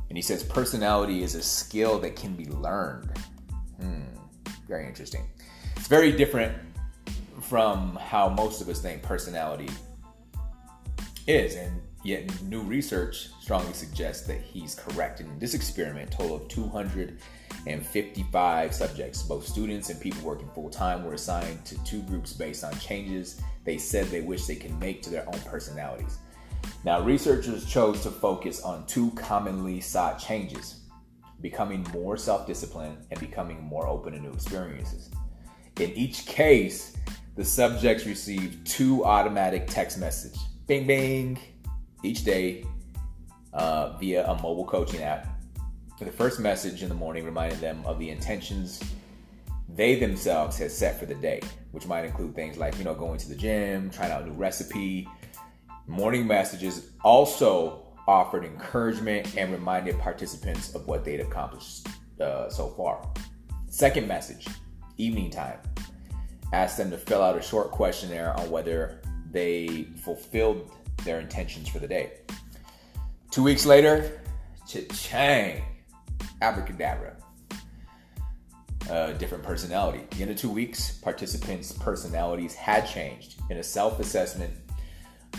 And 0.08 0.16
he 0.16 0.22
says 0.22 0.42
personality 0.42 1.22
is 1.22 1.34
a 1.34 1.42
skill 1.42 1.98
that 2.00 2.16
can 2.16 2.34
be 2.34 2.46
learned. 2.46 3.10
Hmm, 3.80 4.02
very 4.66 4.86
interesting. 4.86 5.26
It's 5.76 5.86
very 5.86 6.12
different 6.12 6.56
from 7.40 7.96
how 7.96 8.28
most 8.28 8.60
of 8.60 8.68
us 8.68 8.80
think 8.80 9.02
personality 9.02 9.70
is. 11.26 11.56
And 11.56 11.80
Yet 12.08 12.42
new 12.44 12.62
research 12.62 13.28
strongly 13.38 13.74
suggests 13.74 14.26
that 14.28 14.40
he's 14.40 14.74
correct. 14.74 15.20
In 15.20 15.38
this 15.38 15.52
experiment, 15.52 16.10
total 16.10 16.36
of 16.36 16.48
255 16.48 18.74
subjects, 18.74 19.22
both 19.22 19.46
students 19.46 19.90
and 19.90 20.00
people 20.00 20.22
working 20.22 20.48
full 20.54 20.70
time, 20.70 21.04
were 21.04 21.12
assigned 21.12 21.66
to 21.66 21.76
two 21.84 22.00
groups 22.04 22.32
based 22.32 22.64
on 22.64 22.72
changes 22.78 23.42
they 23.66 23.76
said 23.76 24.06
they 24.06 24.22
wish 24.22 24.46
they 24.46 24.56
can 24.56 24.78
make 24.78 25.02
to 25.02 25.10
their 25.10 25.28
own 25.28 25.38
personalities. 25.40 26.16
Now, 26.82 27.02
researchers 27.02 27.66
chose 27.66 28.02
to 28.04 28.10
focus 28.10 28.62
on 28.62 28.86
two 28.86 29.10
commonly 29.10 29.82
sought 29.82 30.18
changes 30.18 30.80
becoming 31.42 31.86
more 31.92 32.16
self 32.16 32.46
disciplined 32.46 33.04
and 33.10 33.20
becoming 33.20 33.62
more 33.62 33.86
open 33.86 34.14
to 34.14 34.18
new 34.18 34.32
experiences. 34.32 35.10
In 35.78 35.90
each 35.90 36.24
case, 36.24 36.96
the 37.36 37.44
subjects 37.44 38.06
received 38.06 38.66
two 38.66 39.04
automatic 39.04 39.66
text 39.66 39.98
messages 39.98 40.42
bing, 40.66 40.86
bing, 40.86 41.38
each 42.02 42.24
day 42.24 42.64
uh, 43.52 43.96
via 43.98 44.26
a 44.26 44.34
mobile 44.42 44.64
coaching 44.64 45.02
app. 45.02 45.26
The 45.98 46.12
first 46.12 46.38
message 46.38 46.82
in 46.82 46.88
the 46.88 46.94
morning 46.94 47.24
reminded 47.24 47.60
them 47.60 47.82
of 47.84 47.98
the 47.98 48.10
intentions 48.10 48.80
they 49.68 49.98
themselves 49.98 50.56
had 50.56 50.70
set 50.70 50.98
for 50.98 51.06
the 51.06 51.14
day, 51.14 51.40
which 51.72 51.86
might 51.86 52.04
include 52.04 52.34
things 52.34 52.56
like, 52.56 52.78
you 52.78 52.84
know, 52.84 52.94
going 52.94 53.18
to 53.18 53.28
the 53.28 53.34
gym, 53.34 53.90
trying 53.90 54.12
out 54.12 54.22
a 54.22 54.26
new 54.26 54.32
recipe. 54.32 55.08
Morning 55.86 56.26
messages 56.26 56.92
also 57.02 57.84
offered 58.06 58.44
encouragement 58.44 59.36
and 59.36 59.52
reminded 59.52 59.98
participants 59.98 60.74
of 60.74 60.86
what 60.86 61.04
they'd 61.04 61.20
accomplished 61.20 61.86
uh, 62.20 62.48
so 62.48 62.68
far. 62.70 63.06
Second 63.68 64.08
message, 64.08 64.46
evening 64.96 65.30
time, 65.30 65.58
asked 66.52 66.78
them 66.78 66.90
to 66.90 66.96
fill 66.96 67.22
out 67.22 67.36
a 67.36 67.42
short 67.42 67.70
questionnaire 67.70 68.34
on 68.38 68.50
whether 68.50 69.02
they 69.30 69.88
fulfilled 70.02 70.70
their 71.04 71.20
intentions 71.20 71.68
for 71.68 71.78
the 71.78 71.88
day. 71.88 72.12
Two 73.30 73.42
weeks 73.42 73.66
later, 73.66 74.20
cha-chang, 74.66 75.62
abracadabra. 76.40 77.16
A 78.90 79.12
different 79.14 79.44
personality. 79.44 79.98
At 79.98 80.10
the 80.12 80.22
end 80.22 80.30
of 80.30 80.38
two 80.38 80.48
weeks, 80.48 80.92
participants' 80.98 81.72
personalities 81.72 82.54
had 82.54 82.86
changed. 82.86 83.34
In 83.50 83.58
a 83.58 83.62
self 83.62 84.00
assessment, 84.00 84.54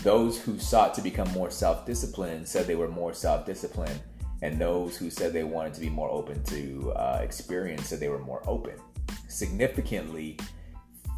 those 0.02 0.40
who 0.40 0.58
sought 0.58 0.94
to 0.94 1.02
become 1.02 1.28
more 1.32 1.50
self 1.50 1.84
disciplined 1.84 2.46
said 2.46 2.66
they 2.66 2.76
were 2.76 2.88
more 2.88 3.12
self 3.12 3.44
disciplined, 3.46 4.00
and 4.42 4.58
those 4.58 4.96
who 4.96 5.10
said 5.10 5.32
they 5.32 5.42
wanted 5.42 5.74
to 5.74 5.80
be 5.80 5.90
more 5.90 6.10
open 6.10 6.42
to 6.44 6.92
uh, 6.92 7.20
experience 7.22 7.88
said 7.88 7.98
they 7.98 8.08
were 8.08 8.20
more 8.20 8.42
open. 8.46 8.74
Significantly, 9.28 10.38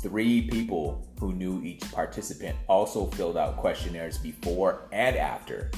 Three 0.02 0.48
people 0.48 1.06
who 1.20 1.32
knew 1.32 1.62
each 1.62 1.90
participant 1.92 2.56
also 2.66 3.06
filled 3.06 3.36
out 3.36 3.56
questionnaires 3.56 4.18
before 4.18 4.88
and 4.90 5.14
after 5.14 5.70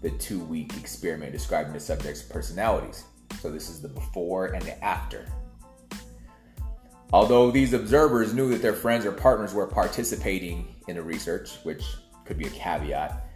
the 0.00 0.10
two 0.12 0.40
week 0.40 0.74
experiment 0.78 1.32
describing 1.32 1.74
the 1.74 1.80
subject's 1.80 2.22
personalities. 2.22 3.04
So, 3.40 3.50
this 3.50 3.68
is 3.68 3.82
the 3.82 3.88
before 3.88 4.46
and 4.46 4.62
the 4.62 4.82
after. 4.82 5.26
Although 7.12 7.50
these 7.50 7.74
observers 7.74 8.32
knew 8.32 8.48
that 8.50 8.62
their 8.62 8.72
friends 8.72 9.04
or 9.04 9.12
partners 9.12 9.52
were 9.52 9.66
participating 9.66 10.74
in 10.88 10.96
the 10.96 11.02
research, 11.02 11.56
which 11.62 11.84
could 12.24 12.38
be 12.38 12.46
a 12.46 12.50
caveat, 12.50 13.26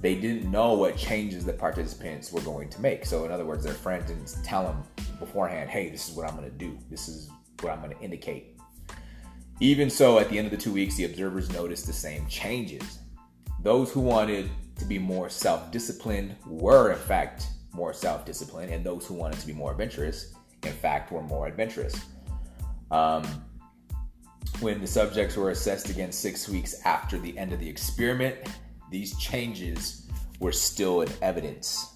they 0.00 0.16
didn't 0.16 0.50
know 0.50 0.74
what 0.74 0.96
changes 0.96 1.44
the 1.44 1.52
participants 1.52 2.32
were 2.32 2.40
going 2.40 2.70
to 2.70 2.80
make. 2.80 3.06
So, 3.06 3.24
in 3.24 3.30
other 3.30 3.44
words, 3.44 3.62
their 3.62 3.74
friends 3.74 4.08
didn't 4.08 4.36
tell 4.42 4.64
them 4.64 4.82
beforehand, 5.20 5.70
hey, 5.70 5.90
this 5.90 6.08
is 6.08 6.16
what 6.16 6.28
I'm 6.28 6.36
going 6.36 6.50
to 6.50 6.56
do, 6.56 6.76
this 6.90 7.08
is 7.08 7.30
what 7.60 7.72
I'm 7.72 7.80
going 7.80 7.96
to 7.96 8.02
indicate. 8.02 8.59
Even 9.60 9.90
so, 9.90 10.18
at 10.18 10.30
the 10.30 10.38
end 10.38 10.46
of 10.46 10.50
the 10.50 10.56
two 10.56 10.72
weeks, 10.72 10.96
the 10.96 11.04
observers 11.04 11.52
noticed 11.52 11.86
the 11.86 11.92
same 11.92 12.26
changes. 12.26 12.98
Those 13.62 13.92
who 13.92 14.00
wanted 14.00 14.48
to 14.78 14.86
be 14.86 14.98
more 14.98 15.28
self 15.28 15.70
disciplined 15.70 16.34
were, 16.46 16.92
in 16.92 16.98
fact, 16.98 17.46
more 17.72 17.92
self 17.92 18.24
disciplined, 18.24 18.72
and 18.72 18.84
those 18.84 19.06
who 19.06 19.14
wanted 19.14 19.38
to 19.38 19.46
be 19.46 19.52
more 19.52 19.72
adventurous, 19.72 20.34
in 20.62 20.72
fact, 20.72 21.12
were 21.12 21.22
more 21.22 21.46
adventurous. 21.46 21.94
Um, 22.90 23.24
when 24.60 24.80
the 24.80 24.86
subjects 24.86 25.36
were 25.36 25.50
assessed 25.50 25.90
again 25.90 26.10
six 26.10 26.48
weeks 26.48 26.80
after 26.84 27.18
the 27.18 27.36
end 27.38 27.52
of 27.52 27.60
the 27.60 27.68
experiment, 27.68 28.36
these 28.90 29.16
changes 29.18 30.08
were 30.38 30.52
still 30.52 31.02
in 31.02 31.08
evidence. 31.20 31.94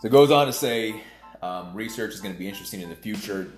So 0.00 0.06
it 0.06 0.10
goes 0.10 0.30
on 0.30 0.46
to 0.46 0.52
say 0.52 1.02
um, 1.42 1.74
research 1.74 2.14
is 2.14 2.20
going 2.20 2.34
to 2.34 2.38
be 2.38 2.48
interesting 2.48 2.80
in 2.80 2.88
the 2.88 2.96
future 2.96 3.52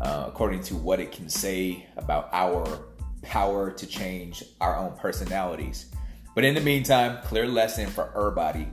uh, 0.00 0.24
according 0.26 0.62
to 0.62 0.76
what 0.76 1.00
it 1.00 1.12
can 1.12 1.28
say 1.28 1.86
about 1.96 2.28
our 2.32 2.86
power 3.22 3.70
to 3.72 3.86
change 3.86 4.44
our 4.60 4.76
own 4.76 4.96
personalities. 4.96 5.86
But 6.34 6.44
in 6.44 6.54
the 6.54 6.60
meantime, 6.60 7.18
clear 7.24 7.46
lesson 7.46 7.88
for 7.88 8.10
everybody 8.16 8.68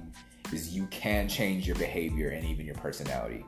is 0.52 0.76
you 0.76 0.86
can 0.88 1.28
change 1.28 1.66
your 1.66 1.78
behavior 1.78 2.30
and 2.30 2.46
even 2.46 2.66
your 2.66 2.76
personality. 2.76 3.46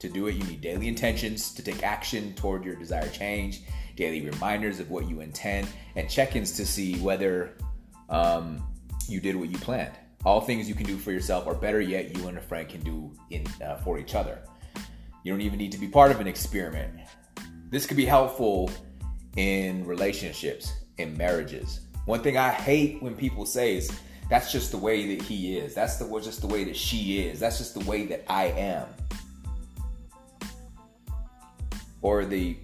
To 0.00 0.08
do 0.08 0.26
it, 0.28 0.36
you 0.36 0.44
need 0.44 0.60
daily 0.60 0.88
intentions 0.88 1.52
to 1.54 1.62
take 1.62 1.82
action 1.82 2.32
toward 2.34 2.64
your 2.64 2.76
desired 2.76 3.12
change, 3.12 3.62
daily 3.96 4.22
reminders 4.22 4.80
of 4.80 4.90
what 4.90 5.08
you 5.08 5.20
intend, 5.20 5.68
and 5.96 6.08
check 6.08 6.36
ins 6.36 6.52
to 6.52 6.64
see 6.64 6.98
whether 7.00 7.56
um, 8.08 8.64
you 9.08 9.20
did 9.20 9.36
what 9.36 9.50
you 9.50 9.58
planned. 9.58 9.94
All 10.24 10.40
things 10.40 10.68
you 10.68 10.74
can 10.74 10.86
do 10.86 10.96
for 10.96 11.12
yourself, 11.12 11.46
or 11.46 11.54
better 11.54 11.80
yet, 11.80 12.16
you 12.16 12.28
and 12.28 12.38
a 12.38 12.40
friend 12.40 12.68
can 12.68 12.80
do 12.80 13.12
in, 13.30 13.46
uh, 13.64 13.76
for 13.78 13.98
each 13.98 14.14
other. 14.14 14.40
You 15.24 15.32
don't 15.32 15.42
even 15.42 15.58
need 15.58 15.72
to 15.72 15.78
be 15.78 15.88
part 15.88 16.10
of 16.10 16.20
an 16.20 16.26
experiment. 16.26 16.92
This 17.70 17.86
could 17.86 17.96
be 17.96 18.06
helpful 18.06 18.70
in 19.36 19.84
relationships, 19.84 20.72
in 20.96 21.16
marriages. 21.16 21.80
One 22.06 22.22
thing 22.22 22.38
I 22.38 22.50
hate 22.50 23.02
when 23.02 23.14
people 23.14 23.44
say 23.44 23.76
is, 23.76 23.90
that's 24.30 24.50
just 24.52 24.70
the 24.70 24.78
way 24.78 25.14
that 25.14 25.24
he 25.24 25.58
is. 25.58 25.74
That's 25.74 25.96
the 25.96 26.20
just 26.20 26.40
the 26.40 26.46
way 26.46 26.64
that 26.64 26.76
she 26.76 27.20
is. 27.20 27.40
That's 27.40 27.58
just 27.58 27.74
the 27.74 27.84
way 27.84 28.06
that 28.06 28.24
I 28.30 28.46
am. 28.46 28.86
Or 32.02 32.24
the 32.24 32.56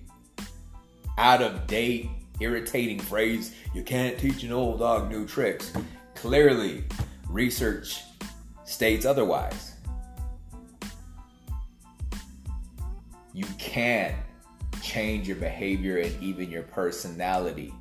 out 1.19 1.43
of 1.43 1.67
date, 1.67 2.09
irritating 2.41 2.99
phrase, 2.99 3.55
you 3.75 3.83
can't 3.83 4.19
teach 4.19 4.43
an 4.43 4.53
old 4.53 4.79
dog 4.81 5.11
new 5.11 5.27
tricks. 5.27 5.73
Clearly, 6.15 6.85
research 7.29 8.03
states 8.65 9.05
otherwise. 9.05 9.77
You 13.33 13.47
can 13.59 14.15
change 14.85 15.27
your 15.27 15.39
behavior 15.39 15.97
and 15.99 16.23
even 16.23 16.51
your 16.51 16.63
personality. 16.63 17.73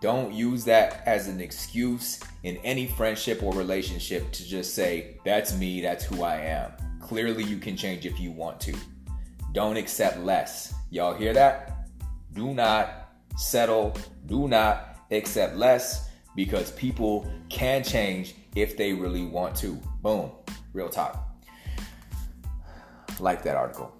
Don't 0.00 0.32
use 0.32 0.64
that 0.64 1.02
as 1.06 1.26
an 1.26 1.40
excuse 1.40 2.20
in 2.42 2.56
any 2.58 2.86
friendship 2.86 3.42
or 3.42 3.52
relationship 3.54 4.30
to 4.32 4.46
just 4.46 4.74
say, 4.74 5.18
that's 5.24 5.56
me, 5.56 5.80
that's 5.80 6.04
who 6.04 6.22
I 6.22 6.36
am. 6.36 6.72
Clearly, 7.00 7.44
you 7.44 7.58
can 7.58 7.76
change 7.76 8.06
if 8.06 8.20
you 8.20 8.30
want 8.30 8.60
to. 8.60 8.74
Don't 9.52 9.76
accept 9.76 10.20
less. 10.20 10.72
Y'all 10.90 11.14
hear 11.14 11.32
that? 11.32 11.88
Do 12.34 12.54
not 12.54 13.10
settle. 13.36 13.96
Do 14.26 14.48
not 14.48 14.98
accept 15.10 15.56
less 15.56 16.08
because 16.36 16.70
people 16.72 17.30
can 17.48 17.82
change 17.82 18.34
if 18.54 18.76
they 18.76 18.92
really 18.92 19.24
want 19.24 19.56
to. 19.56 19.74
Boom. 20.02 20.30
Real 20.72 20.88
talk. 20.88 21.26
Like 23.18 23.42
that 23.42 23.56
article. 23.56 23.99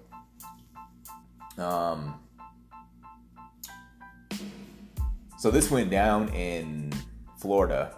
Um, 1.57 2.19
so 5.37 5.51
this 5.51 5.71
went 5.71 5.89
down 5.89 6.29
in 6.29 6.93
Florida. 7.37 7.95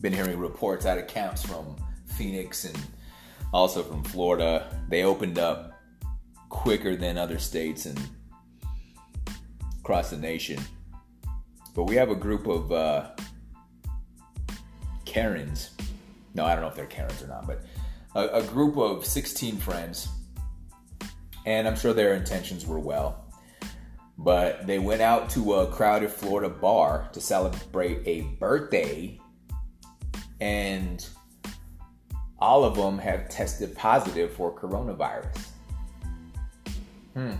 Been 0.00 0.12
hearing 0.12 0.38
reports 0.38 0.84
out 0.84 0.98
of 0.98 1.06
camps 1.06 1.44
from 1.44 1.76
Phoenix 2.06 2.64
and 2.64 2.78
also 3.52 3.82
from 3.82 4.02
Florida. 4.02 4.66
They 4.88 5.04
opened 5.04 5.38
up 5.38 5.72
quicker 6.48 6.96
than 6.96 7.16
other 7.16 7.38
states 7.38 7.86
and 7.86 8.00
across 9.80 10.10
the 10.10 10.16
nation. 10.16 10.60
But 11.74 11.84
we 11.84 11.96
have 11.96 12.10
a 12.10 12.14
group 12.14 12.46
of 12.46 12.70
uh, 12.72 13.10
Karens. 15.04 15.70
No, 16.34 16.44
I 16.44 16.54
don't 16.54 16.62
know 16.62 16.68
if 16.68 16.74
they're 16.74 16.86
Karens 16.86 17.22
or 17.22 17.28
not, 17.28 17.46
but 17.46 17.64
a, 18.14 18.38
a 18.38 18.42
group 18.42 18.76
of 18.76 19.04
16 19.04 19.56
friends. 19.56 20.08
And 21.46 21.66
I'm 21.66 21.76
sure 21.76 21.92
their 21.92 22.14
intentions 22.14 22.66
were 22.66 22.78
well. 22.78 23.24
But 24.18 24.66
they 24.66 24.78
went 24.78 25.02
out 25.02 25.30
to 25.30 25.54
a 25.54 25.66
crowded 25.66 26.10
Florida 26.10 26.48
bar 26.48 27.08
to 27.12 27.20
celebrate 27.20 28.02
a 28.06 28.22
birthday. 28.38 29.18
And 30.40 31.06
all 32.38 32.64
of 32.64 32.76
them 32.76 32.98
have 32.98 33.28
tested 33.28 33.74
positive 33.74 34.32
for 34.32 34.52
coronavirus. 34.52 35.48
Hmm. 37.14 37.32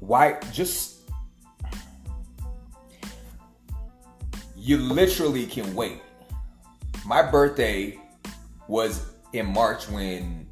Why 0.00 0.38
just 0.52 0.96
you 4.66 4.78
literally 4.78 5.46
can 5.46 5.74
wait. 5.76 6.00
My 7.04 7.22
birthday 7.22 8.00
was 8.66 9.12
in 9.38 9.46
March 9.46 9.88
when 9.88 10.46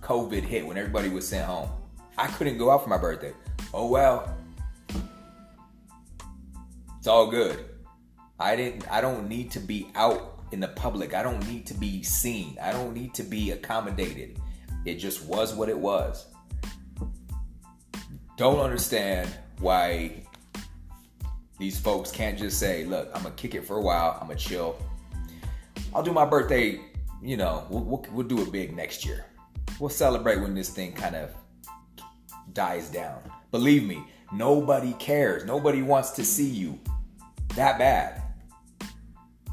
COVID 0.00 0.42
hit, 0.42 0.66
when 0.66 0.76
everybody 0.76 1.08
was 1.08 1.28
sent 1.28 1.44
home. 1.44 1.70
I 2.16 2.26
couldn't 2.26 2.58
go 2.58 2.70
out 2.70 2.82
for 2.82 2.88
my 2.88 2.98
birthday. 2.98 3.32
Oh 3.72 3.88
well. 3.88 4.36
It's 6.98 7.06
all 7.06 7.30
good. 7.30 7.64
I 8.40 8.56
didn't 8.56 8.90
I 8.90 9.00
don't 9.00 9.28
need 9.28 9.50
to 9.52 9.60
be 9.60 9.88
out 9.94 10.40
in 10.52 10.60
the 10.60 10.68
public. 10.68 11.14
I 11.14 11.22
don't 11.22 11.46
need 11.48 11.66
to 11.66 11.74
be 11.74 12.02
seen. 12.02 12.56
I 12.62 12.72
don't 12.72 12.94
need 12.94 13.14
to 13.14 13.22
be 13.22 13.52
accommodated. 13.52 14.38
It 14.84 14.96
just 14.96 15.24
was 15.24 15.54
what 15.54 15.68
it 15.68 15.78
was. 15.78 16.26
Don't 18.36 18.60
understand 18.60 19.28
why 19.58 20.24
these 21.58 21.78
folks 21.78 22.10
can't 22.10 22.38
just 22.38 22.58
say, 22.58 22.84
look, 22.84 23.10
I'm 23.14 23.22
gonna 23.22 23.34
kick 23.34 23.54
it 23.54 23.66
for 23.66 23.76
a 23.76 23.82
while, 23.82 24.16
I'm 24.20 24.28
gonna 24.28 24.38
chill. 24.38 24.76
I'll 25.94 26.02
do 26.02 26.12
my 26.12 26.24
birthday, 26.24 26.80
you 27.22 27.36
know, 27.36 27.66
we'll, 27.70 27.84
we'll, 27.84 28.06
we'll 28.12 28.26
do 28.26 28.40
it 28.42 28.52
big 28.52 28.74
next 28.74 29.04
year. 29.04 29.26
We'll 29.78 29.90
celebrate 29.90 30.40
when 30.40 30.54
this 30.54 30.70
thing 30.70 30.92
kind 30.92 31.16
of 31.16 31.34
dies 32.52 32.88
down. 32.90 33.20
Believe 33.50 33.84
me, 33.84 34.04
nobody 34.32 34.92
cares. 34.94 35.44
Nobody 35.44 35.82
wants 35.82 36.10
to 36.12 36.24
see 36.24 36.48
you 36.48 36.78
that 37.54 37.78
bad. 37.78 38.22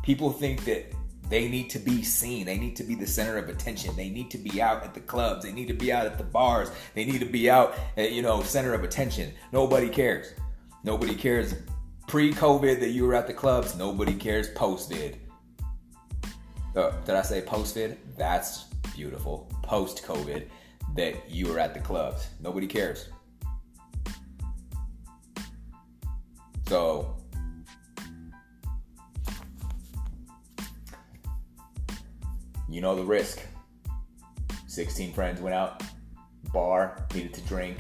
People 0.03 0.31
think 0.31 0.65
that 0.65 0.93
they 1.29 1.47
need 1.47 1.69
to 1.71 1.79
be 1.79 2.03
seen. 2.03 2.45
They 2.45 2.57
need 2.57 2.75
to 2.75 2.83
be 2.83 2.93
the 2.93 3.07
center 3.07 3.37
of 3.37 3.49
attention. 3.49 3.95
They 3.95 4.09
need 4.09 4.29
to 4.31 4.37
be 4.37 4.61
out 4.61 4.83
at 4.83 4.93
the 4.93 4.99
clubs. 4.99 5.43
They 5.43 5.51
need 5.51 5.67
to 5.67 5.73
be 5.73 5.91
out 5.91 6.05
at 6.05 6.17
the 6.17 6.23
bars. 6.23 6.69
They 6.93 7.03
need 7.05 7.19
to 7.19 7.25
be 7.25 7.49
out 7.49 7.73
at, 7.97 8.11
you 8.11 8.21
know, 8.21 8.43
center 8.43 8.73
of 8.73 8.83
attention. 8.83 9.33
Nobody 9.51 9.89
cares. 9.89 10.33
Nobody 10.83 11.15
cares 11.15 11.55
pre-COVID 12.07 12.79
that 12.79 12.89
you 12.89 13.05
were 13.05 13.15
at 13.15 13.25
the 13.25 13.33
clubs. 13.33 13.75
Nobody 13.75 14.13
cares 14.13 14.49
post-vid. 14.49 15.19
Uh, 16.75 16.91
did 17.05 17.15
I 17.15 17.21
say 17.21 17.41
post-vid? 17.41 17.97
That's 18.17 18.65
beautiful. 18.95 19.49
Post-COVID 19.63 20.47
that 20.95 21.29
you 21.29 21.47
were 21.47 21.59
at 21.59 21.73
the 21.73 21.79
clubs. 21.79 22.27
Nobody 22.41 22.67
cares. 22.67 23.09
So 26.67 27.15
you 32.67 32.81
know 32.81 32.95
the 32.95 33.03
risk. 33.03 33.41
16 34.67 35.13
friends 35.13 35.39
went 35.39 35.55
out, 35.55 35.81
bar, 36.51 37.07
needed 37.13 37.33
to 37.35 37.41
drink, 37.41 37.77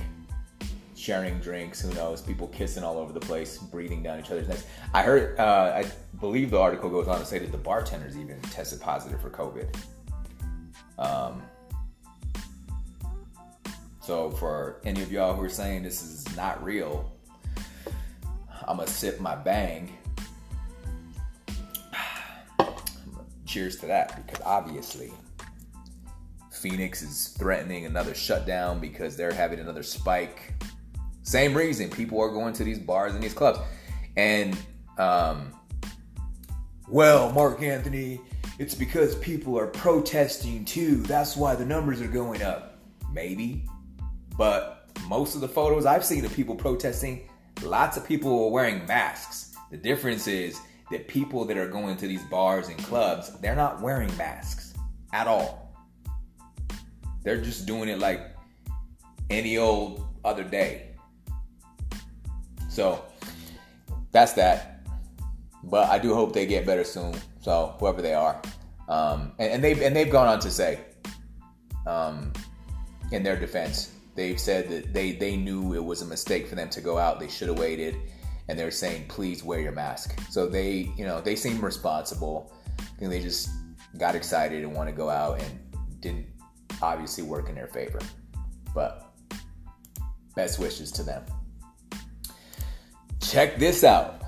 sharing 1.05 1.39
drinks, 1.39 1.79
who 1.79 1.93
knows, 1.93 2.19
people 2.19 2.47
kissing 2.47 2.83
all 2.83 2.97
over 2.97 3.13
the 3.13 3.19
place, 3.19 3.59
breathing 3.59 4.01
down 4.01 4.19
each 4.19 4.31
other's 4.31 4.47
necks. 4.47 4.65
I 4.91 5.03
heard, 5.03 5.39
uh, 5.39 5.73
I 5.75 5.85
believe 6.19 6.49
the 6.49 6.59
article 6.59 6.89
goes 6.89 7.07
on 7.07 7.19
to 7.19 7.25
say 7.25 7.37
that 7.37 7.51
the 7.51 7.59
bartenders 7.59 8.17
even 8.17 8.41
tested 8.41 8.81
positive 8.81 9.21
for 9.21 9.29
COVID. 9.29 9.75
Um, 10.97 11.43
so 14.01 14.31
for 14.31 14.81
any 14.83 15.03
of 15.03 15.11
y'all 15.11 15.35
who 15.35 15.43
are 15.43 15.49
saying 15.49 15.83
this 15.83 16.01
is 16.01 16.35
not 16.35 16.63
real, 16.63 17.11
I'm 18.67 18.77
gonna 18.77 18.87
sip 18.87 19.19
my 19.19 19.35
bang 19.35 19.95
cheers 23.45 23.77
to 23.77 23.85
that 23.85 24.25
because 24.25 24.43
obviously 24.43 25.13
Phoenix 26.51 27.03
is 27.03 27.27
threatening 27.37 27.85
another 27.85 28.15
shutdown 28.15 28.79
because 28.79 29.15
they're 29.15 29.31
having 29.31 29.59
another 29.59 29.83
spike. 29.83 30.55
Same 31.25 31.57
reason 31.57 31.89
people 31.89 32.21
are 32.21 32.29
going 32.29 32.53
to 32.53 32.63
these 32.63 32.77
bars 32.77 33.15
and 33.15 33.21
these 33.21 33.33
clubs. 33.33 33.59
And, 34.15 34.55
um, 34.99 35.51
well, 36.87 37.31
Mark 37.31 37.63
Anthony, 37.63 38.21
it's 38.59 38.75
because 38.75 39.15
people 39.15 39.57
are 39.57 39.65
protesting 39.65 40.63
too. 40.65 40.97
That's 40.97 41.35
why 41.35 41.55
the 41.55 41.65
numbers 41.65 41.99
are 41.99 42.07
going 42.07 42.43
up. 42.43 42.77
Maybe. 43.11 43.65
But 44.37 44.87
most 45.07 45.33
of 45.33 45.41
the 45.41 45.47
photos 45.47 45.87
I've 45.87 46.05
seen 46.05 46.23
of 46.25 46.33
people 46.33 46.55
protesting, 46.55 47.27
lots 47.63 47.97
of 47.97 48.07
people 48.07 48.45
are 48.45 48.51
wearing 48.51 48.85
masks. 48.85 49.55
The 49.71 49.77
difference 49.77 50.27
is 50.27 50.61
that 50.91 51.07
people 51.07 51.43
that 51.45 51.57
are 51.57 51.67
going 51.67 51.97
to 51.97 52.07
these 52.07 52.23
bars 52.25 52.67
and 52.67 52.77
clubs, 52.77 53.31
they're 53.39 53.55
not 53.55 53.81
wearing 53.81 54.15
masks 54.15 54.75
at 55.11 55.25
all. 55.25 55.73
They're 57.23 57.41
just 57.41 57.65
doing 57.65 57.89
it 57.89 57.97
like 57.97 58.21
any 59.31 59.57
old 59.57 60.05
other 60.23 60.43
day. 60.43 60.94
So 62.75 63.05
that's 64.11 64.33
that. 64.33 64.85
But 65.63 65.89
I 65.89 65.97
do 65.97 66.13
hope 66.13 66.33
they 66.33 66.45
get 66.45 66.65
better 66.65 66.83
soon. 66.83 67.15
So 67.41 67.75
whoever 67.79 68.01
they 68.01 68.13
are, 68.13 68.41
um, 68.89 69.31
and, 69.39 69.53
and 69.53 69.63
they've 69.63 69.81
and 69.81 69.95
they've 69.95 70.11
gone 70.11 70.27
on 70.27 70.39
to 70.41 70.51
say, 70.51 70.79
um, 71.87 72.33
in 73.11 73.23
their 73.23 73.39
defense, 73.39 73.93
they've 74.13 74.39
said 74.39 74.69
that 74.69 74.93
they 74.93 75.13
they 75.13 75.37
knew 75.37 75.73
it 75.73 75.83
was 75.83 76.01
a 76.01 76.05
mistake 76.05 76.47
for 76.47 76.55
them 76.55 76.69
to 76.69 76.81
go 76.81 76.97
out. 76.97 77.19
They 77.19 77.29
should 77.29 77.47
have 77.47 77.57
waited 77.57 77.95
and 78.47 78.59
they're 78.59 78.71
saying 78.71 79.05
please 79.07 79.43
wear 79.43 79.59
your 79.59 79.71
mask 79.71 80.19
so 80.29 80.47
they 80.47 80.91
you 80.97 81.05
know 81.05 81.21
they 81.21 81.35
seem 81.35 81.63
responsible 81.63 82.53
i 82.79 82.83
think 82.99 83.11
they 83.11 83.21
just 83.21 83.49
got 83.97 84.15
excited 84.15 84.63
and 84.63 84.73
want 84.73 84.89
to 84.89 84.95
go 84.95 85.09
out 85.09 85.41
and 85.41 85.59
didn't 85.99 86.27
obviously 86.81 87.23
work 87.23 87.49
in 87.49 87.55
their 87.55 87.67
favor 87.67 87.99
but 88.73 89.13
best 90.35 90.59
wishes 90.59 90.91
to 90.91 91.01
them 91.01 91.23
check 93.35 93.57
this 93.57 93.83
out 93.83 94.21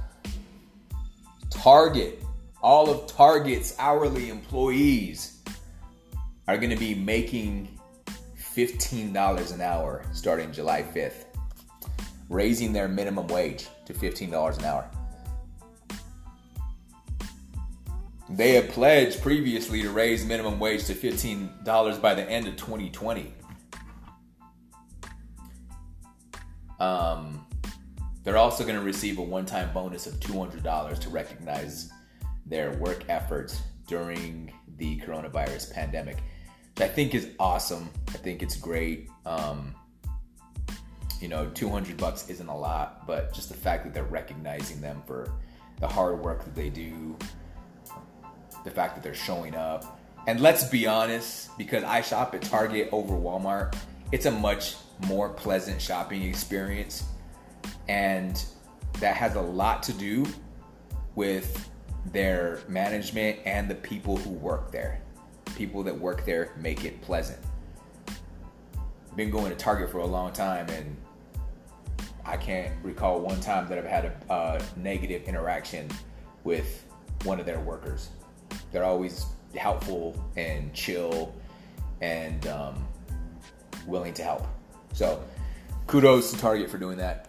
target 1.49 2.21
all 2.61 2.89
of 2.89 3.07
target's 3.07 3.73
hourly 3.79 4.29
employees 4.29 5.41
are 6.49 6.57
going 6.57 6.69
to 6.69 6.75
be 6.75 6.93
making 6.93 7.79
$15 8.37 9.53
an 9.53 9.61
hour 9.61 10.03
starting 10.11 10.51
july 10.51 10.83
5th 10.83 11.23
raising 12.27 12.73
their 12.73 12.89
minimum 12.89 13.27
wage 13.27 13.67
to 13.85 13.93
$15 13.93 14.57
an 14.57 14.65
hour. 14.65 14.89
They 18.29 18.55
had 18.55 18.69
pledged 18.71 19.21
previously 19.21 19.83
to 19.83 19.89
raise 19.89 20.25
minimum 20.25 20.59
wage 20.59 20.83
to 20.87 20.93
$15 20.93 22.01
by 22.01 22.13
the 22.13 22.29
end 22.29 22.45
of 22.47 22.57
2020. 22.57 23.33
Um, 26.81 27.46
they're 28.27 28.35
also 28.35 28.65
going 28.65 28.75
to 28.75 28.83
receive 28.83 29.19
a 29.19 29.21
one 29.21 29.45
time 29.45 29.71
bonus 29.73 30.05
of 30.05 30.15
$200 30.19 30.99
to 30.99 31.09
recognize 31.09 31.89
their 32.45 32.73
work 32.73 33.05
efforts 33.07 33.61
during 33.87 34.51
the 34.75 34.99
coronavirus 34.99 35.73
pandemic. 35.73 36.17
I 36.75 36.89
think 36.89 37.15
is 37.15 37.29
awesome. 37.39 37.89
I 38.09 38.17
think 38.17 38.43
it's 38.43 38.57
great. 38.57 39.09
Um, 39.25 39.73
you 41.21 41.29
know, 41.29 41.49
200 41.51 41.95
bucks 41.95 42.29
isn't 42.29 42.49
a 42.49 42.55
lot, 42.55 43.07
but 43.07 43.33
just 43.33 43.47
the 43.47 43.55
fact 43.55 43.85
that 43.85 43.93
they're 43.93 44.03
recognizing 44.03 44.81
them 44.81 45.03
for 45.07 45.31
the 45.79 45.87
hard 45.87 46.19
work 46.19 46.43
that 46.43 46.53
they 46.53 46.69
do, 46.69 47.17
the 48.65 48.71
fact 48.71 48.95
that 48.95 49.03
they're 49.05 49.13
showing 49.13 49.55
up. 49.55 50.01
And 50.27 50.41
let's 50.41 50.65
be 50.65 50.85
honest, 50.85 51.57
because 51.57 51.85
I 51.85 52.01
shop 52.01 52.35
at 52.35 52.41
Target 52.41 52.89
over 52.91 53.15
Walmart, 53.15 53.73
it's 54.11 54.25
a 54.25 54.31
much 54.31 54.75
more 55.07 55.29
pleasant 55.29 55.81
shopping 55.81 56.23
experience. 56.23 57.05
And 57.87 58.43
that 58.99 59.15
has 59.15 59.35
a 59.35 59.41
lot 59.41 59.83
to 59.83 59.93
do 59.93 60.25
with 61.15 61.69
their 62.11 62.59
management 62.67 63.39
and 63.45 63.69
the 63.69 63.75
people 63.75 64.17
who 64.17 64.29
work 64.29 64.71
there. 64.71 65.01
People 65.55 65.83
that 65.83 65.97
work 65.97 66.25
there 66.25 66.53
make 66.57 66.85
it 66.85 67.01
pleasant. 67.01 67.39
Been 69.15 69.31
going 69.31 69.49
to 69.49 69.55
Target 69.55 69.89
for 69.89 69.99
a 69.99 70.05
long 70.05 70.31
time 70.31 70.69
and 70.69 70.95
I 72.27 72.35
can't 72.35 72.73
recall 72.83 73.21
one 73.21 73.39
time 73.39 73.67
that 73.69 73.77
I've 73.77 73.85
had 73.85 74.05
a, 74.05 74.33
a 74.33 74.61
negative 74.77 75.23
interaction 75.23 75.89
with 76.43 76.83
one 77.23 77.39
of 77.39 77.45
their 77.45 77.59
workers. 77.61 78.09
They're 78.71 78.83
always 78.83 79.25
helpful 79.55 80.21
and 80.35 80.73
chill 80.73 81.33
and 82.01 82.45
um, 82.47 82.85
willing 83.87 84.13
to 84.15 84.23
help. 84.23 84.45
So, 84.93 85.23
kudos 85.87 86.31
to 86.31 86.37
Target 86.37 86.69
for 86.69 86.77
doing 86.77 86.97
that. 86.97 87.26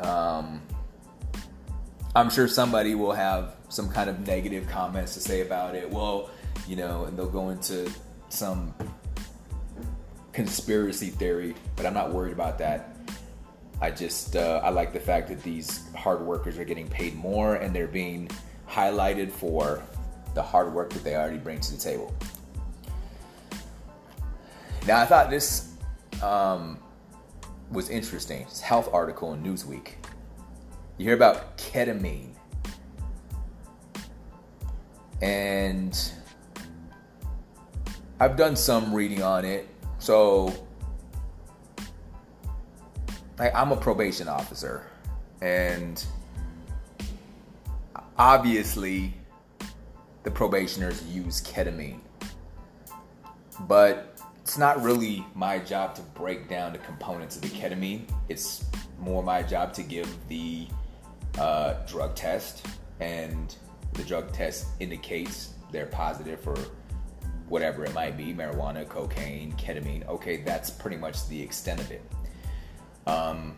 Um, 0.00 0.62
I'm 2.14 2.30
sure 2.30 2.48
somebody 2.48 2.94
will 2.94 3.12
have 3.12 3.56
some 3.68 3.88
kind 3.88 4.08
of 4.08 4.26
negative 4.26 4.68
comments 4.68 5.14
to 5.14 5.20
say 5.20 5.40
about 5.42 5.74
it. 5.74 5.90
Well, 5.90 6.30
you 6.66 6.76
know, 6.76 7.04
and 7.04 7.18
they'll 7.18 7.28
go 7.28 7.50
into 7.50 7.90
some 8.28 8.74
conspiracy 10.32 11.08
theory, 11.08 11.54
but 11.76 11.86
I'm 11.86 11.94
not 11.94 12.12
worried 12.12 12.32
about 12.32 12.58
that. 12.58 12.96
I 13.80 13.90
just 13.90 14.36
uh, 14.36 14.60
I 14.62 14.70
like 14.70 14.92
the 14.92 15.00
fact 15.00 15.28
that 15.28 15.42
these 15.42 15.92
hard 15.94 16.22
workers 16.22 16.58
are 16.58 16.64
getting 16.64 16.88
paid 16.88 17.14
more 17.14 17.56
and 17.56 17.74
they're 17.74 17.86
being 17.86 18.30
highlighted 18.68 19.30
for 19.30 19.82
the 20.34 20.42
hard 20.42 20.72
work 20.72 20.90
that 20.90 21.04
they 21.04 21.14
already 21.16 21.38
bring 21.38 21.60
to 21.60 21.72
the 21.72 21.78
table. 21.78 22.14
Now 24.86 25.00
I 25.00 25.06
thought 25.06 25.28
this 25.28 25.74
um, 26.22 26.78
was 27.70 27.90
interesting. 27.90 28.42
It's 28.42 28.60
health 28.60 28.88
article 28.92 29.32
in 29.32 29.42
Newsweek. 29.42 29.92
You 30.98 31.04
hear 31.06 31.14
about 31.14 31.58
ketamine. 31.58 32.30
And 35.20 36.12
I've 38.20 38.36
done 38.36 38.56
some 38.56 38.94
reading 38.94 39.22
on 39.22 39.44
it. 39.44 39.68
So 39.98 40.54
I, 43.38 43.50
I'm 43.50 43.72
a 43.72 43.76
probation 43.76 44.28
officer. 44.28 44.86
And 45.40 46.04
obviously, 48.16 49.14
the 50.22 50.30
probationers 50.30 51.04
use 51.06 51.42
ketamine. 51.42 52.00
But 53.60 54.05
it's 54.46 54.56
not 54.56 54.80
really 54.80 55.26
my 55.34 55.58
job 55.58 55.96
to 55.96 56.02
break 56.14 56.48
down 56.48 56.72
the 56.72 56.78
components 56.78 57.34
of 57.34 57.42
the 57.42 57.48
ketamine. 57.48 58.08
It's 58.28 58.64
more 59.00 59.20
my 59.20 59.42
job 59.42 59.72
to 59.72 59.82
give 59.82 60.08
the 60.28 60.68
uh, 61.36 61.84
drug 61.84 62.14
test, 62.14 62.64
and 63.00 63.52
the 63.94 64.04
drug 64.04 64.32
test 64.32 64.68
indicates 64.78 65.54
they're 65.72 65.86
positive 65.86 66.40
for 66.40 66.54
whatever 67.48 67.84
it 67.84 67.92
might 67.92 68.16
be 68.16 68.32
marijuana, 68.32 68.88
cocaine, 68.88 69.50
ketamine. 69.54 70.06
Okay, 70.06 70.36
that's 70.36 70.70
pretty 70.70 70.96
much 70.96 71.26
the 71.28 71.42
extent 71.42 71.80
of 71.80 71.90
it. 71.90 72.02
Um, 73.08 73.56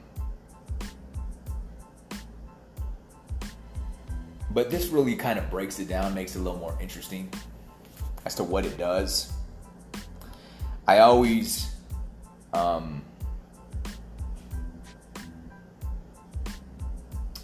but 4.53 4.71
this 4.71 4.87
really 4.87 5.17
kind 5.17 5.39
of 5.39 5.51
breaks 5.51 5.79
it 5.81 5.89
down, 5.89 6.15
makes 6.15 6.35
it 6.35 6.39
a 6.39 6.43
little 6.43 6.59
more 6.59 6.79
interesting 6.81 7.31
as 8.25 8.35
to 8.37 8.43
what 8.43 8.65
it 8.65 8.79
does. 8.79 9.35
I 10.89 11.01
always 11.01 11.71
um, 12.55 13.03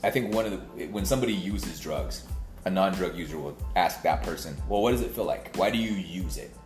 I 0.02 0.10
think 0.10 0.34
one 0.34 0.46
of 0.46 0.52
the 0.52 0.86
when 0.86 1.04
somebody 1.04 1.34
uses 1.34 1.78
drugs, 1.78 2.26
a 2.64 2.70
non-drug 2.70 3.14
user 3.14 3.38
will 3.38 3.56
ask 3.76 4.00
that 4.02 4.22
person, 4.22 4.56
"Well, 4.66 4.80
what 4.80 4.92
does 4.92 5.02
it 5.02 5.14
feel 5.14 5.24
like? 5.24 5.54
Why 5.56 5.70
do 5.70 5.76
you 5.76 5.92
use 5.92 6.38
it? 6.38 6.56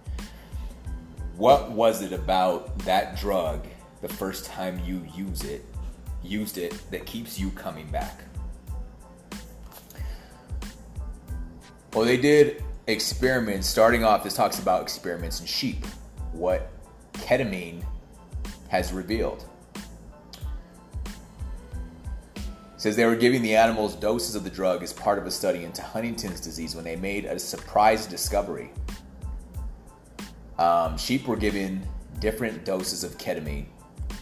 What 1.37 1.73
was 1.73 2.01
it 2.01 2.13
about 2.13 2.79
that 2.81 3.17
drug 3.19 3.67
the 4.01 4.09
first 4.09 4.45
time 4.47 4.81
you 4.85 5.05
use 5.17 5.43
it, 5.43 5.67
used 6.23 6.59
it 6.59 6.81
that 6.93 7.07
keeps 7.07 7.41
you 7.41 7.51
coming 7.51 7.89
back?" 7.89 8.23
Well, 11.93 12.05
they 12.05 12.19
did 12.19 12.63
experiments. 12.87 13.67
Starting 13.67 14.05
off, 14.05 14.23
this 14.23 14.35
talks 14.35 14.61
about 14.61 14.83
experiments 14.83 15.41
in 15.41 15.47
sheep. 15.47 15.85
What 16.39 16.71
ketamine 17.15 17.83
has 18.69 18.93
revealed. 18.93 19.45
says 22.77 22.95
they 22.95 23.05
were 23.05 23.17
giving 23.17 23.43
the 23.43 23.57
animals 23.57 23.97
doses 23.97 24.37
of 24.37 24.45
the 24.45 24.51
drug 24.51 24.85
as 24.85 24.93
part 24.93 25.19
of 25.19 25.27
a 25.27 25.31
study 25.33 25.65
into 25.65 25.83
Huntington's 25.83 26.41
disease 26.41 26.77
when 26.77 26.85
they 26.85 26.95
made 26.95 27.25
a 27.25 27.37
surprise 27.37 28.07
discovery. 28.07 28.71
Um, 30.61 30.97
sheep 30.97 31.27
were 31.27 31.37
given 31.37 31.85
different 32.21 32.65
doses 32.65 33.03
of 33.03 33.19
ketamine, 33.19 33.67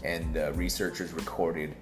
and 0.02 0.38
uh, 0.38 0.52
researchers 0.54 1.12
recorded 1.12 1.76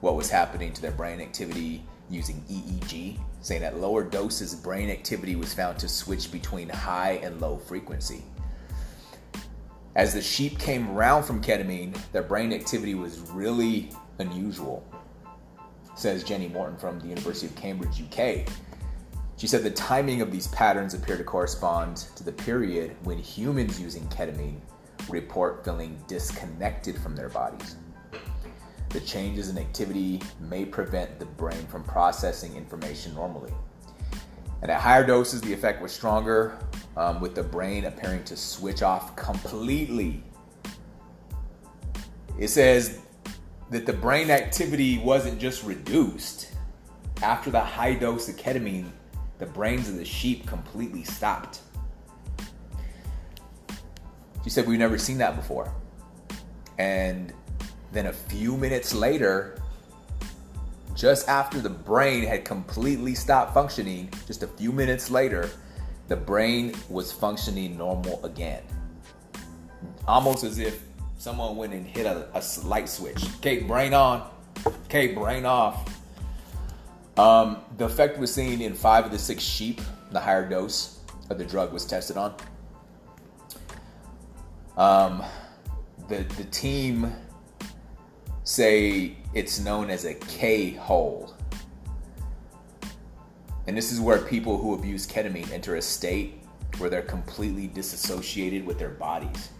what 0.00 0.16
was 0.16 0.28
happening 0.28 0.70
to 0.74 0.82
their 0.82 0.92
brain 0.92 1.22
activity 1.22 1.82
using 2.10 2.42
EEG, 2.50 3.18
saying 3.40 3.62
that 3.62 3.78
lower 3.78 4.04
doses, 4.04 4.54
brain 4.54 4.90
activity 4.90 5.34
was 5.34 5.54
found 5.54 5.78
to 5.78 5.88
switch 5.88 6.30
between 6.30 6.68
high 6.68 7.12
and 7.22 7.40
low 7.40 7.56
frequency. 7.56 8.22
As 9.98 10.14
the 10.14 10.22
sheep 10.22 10.58
came 10.58 10.90
around 10.92 11.24
from 11.24 11.42
ketamine, 11.42 11.94
their 12.12 12.22
brain 12.22 12.54
activity 12.54 12.94
was 12.94 13.18
really 13.18 13.90
unusual 14.18 14.82
says 15.98 16.22
Jenny 16.22 16.46
Morton 16.46 16.76
from 16.76 17.00
the 17.00 17.08
University 17.08 17.48
of 17.48 17.56
Cambridge, 17.56 18.00
UK. 18.00 18.48
She 19.36 19.48
said 19.48 19.64
the 19.64 19.70
timing 19.70 20.22
of 20.22 20.30
these 20.30 20.46
patterns 20.48 20.94
appear 20.94 21.16
to 21.16 21.24
correspond 21.24 21.96
to 22.14 22.22
the 22.22 22.30
period 22.30 22.94
when 23.02 23.18
humans 23.18 23.80
using 23.80 24.06
ketamine 24.06 24.60
report 25.08 25.64
feeling 25.64 25.98
disconnected 26.06 26.96
from 26.98 27.16
their 27.16 27.28
bodies. 27.28 27.76
The 28.90 29.00
changes 29.00 29.48
in 29.48 29.58
activity 29.58 30.22
may 30.40 30.64
prevent 30.64 31.18
the 31.18 31.26
brain 31.26 31.66
from 31.66 31.82
processing 31.82 32.56
information 32.56 33.14
normally. 33.14 33.52
And 34.62 34.70
at 34.70 34.80
higher 34.80 35.06
doses, 35.06 35.40
the 35.40 35.52
effect 35.52 35.80
was 35.80 35.92
stronger, 35.92 36.58
um, 36.96 37.20
with 37.20 37.34
the 37.34 37.42
brain 37.42 37.84
appearing 37.84 38.24
to 38.24 38.36
switch 38.36 38.82
off 38.82 39.14
completely. 39.14 40.22
It 42.38 42.48
says 42.48 42.98
that 43.70 43.86
the 43.86 43.92
brain 43.92 44.30
activity 44.30 44.98
wasn't 44.98 45.40
just 45.40 45.64
reduced. 45.64 46.52
After 47.22 47.50
the 47.50 47.60
high 47.60 47.94
dose 47.94 48.28
of 48.28 48.36
ketamine, 48.36 48.90
the 49.38 49.46
brains 49.46 49.88
of 49.88 49.96
the 49.96 50.04
sheep 50.04 50.46
completely 50.46 51.04
stopped. 51.04 51.60
She 54.44 54.50
said, 54.50 54.66
We've 54.66 54.78
never 54.78 54.98
seen 54.98 55.18
that 55.18 55.36
before. 55.36 55.72
And 56.78 57.32
then 57.92 58.06
a 58.06 58.12
few 58.12 58.56
minutes 58.56 58.94
later, 58.94 59.60
just 60.98 61.28
after 61.28 61.60
the 61.60 61.70
brain 61.70 62.24
had 62.24 62.44
completely 62.44 63.14
stopped 63.14 63.54
functioning, 63.54 64.12
just 64.26 64.42
a 64.42 64.48
few 64.48 64.72
minutes 64.72 65.12
later, 65.12 65.48
the 66.08 66.16
brain 66.16 66.74
was 66.88 67.12
functioning 67.12 67.78
normal 67.78 68.24
again. 68.26 68.64
Almost 70.08 70.42
as 70.42 70.58
if 70.58 70.82
someone 71.16 71.56
went 71.56 71.72
and 71.72 71.86
hit 71.86 72.04
a, 72.04 72.26
a 72.34 72.42
light 72.66 72.88
switch. 72.88 73.24
Okay, 73.36 73.60
brain 73.60 73.94
on. 73.94 74.28
Okay, 74.86 75.14
brain 75.14 75.46
off. 75.46 75.88
Um, 77.16 77.58
the 77.76 77.84
effect 77.84 78.18
was 78.18 78.34
seen 78.34 78.60
in 78.60 78.74
five 78.74 79.04
of 79.04 79.12
the 79.12 79.18
six 79.18 79.40
sheep. 79.40 79.80
The 80.10 80.18
higher 80.18 80.48
dose 80.48 80.98
of 81.30 81.38
the 81.38 81.44
drug 81.44 81.72
was 81.72 81.84
tested 81.84 82.16
on. 82.16 82.34
Um, 84.76 85.22
the 86.08 86.24
the 86.36 86.44
team 86.44 87.12
say 88.42 89.16
it's 89.38 89.60
known 89.60 89.88
as 89.88 90.04
a 90.04 90.14
K 90.14 90.72
hole. 90.72 91.32
And 93.68 93.76
this 93.76 93.92
is 93.92 94.00
where 94.00 94.18
people 94.18 94.58
who 94.58 94.74
abuse 94.74 95.06
ketamine 95.06 95.52
enter 95.52 95.76
a 95.76 95.82
state 95.82 96.42
where 96.78 96.90
they're 96.90 97.02
completely 97.02 97.68
disassociated 97.68 98.66
with 98.66 98.80
their 98.80 98.88
bodies 98.88 99.50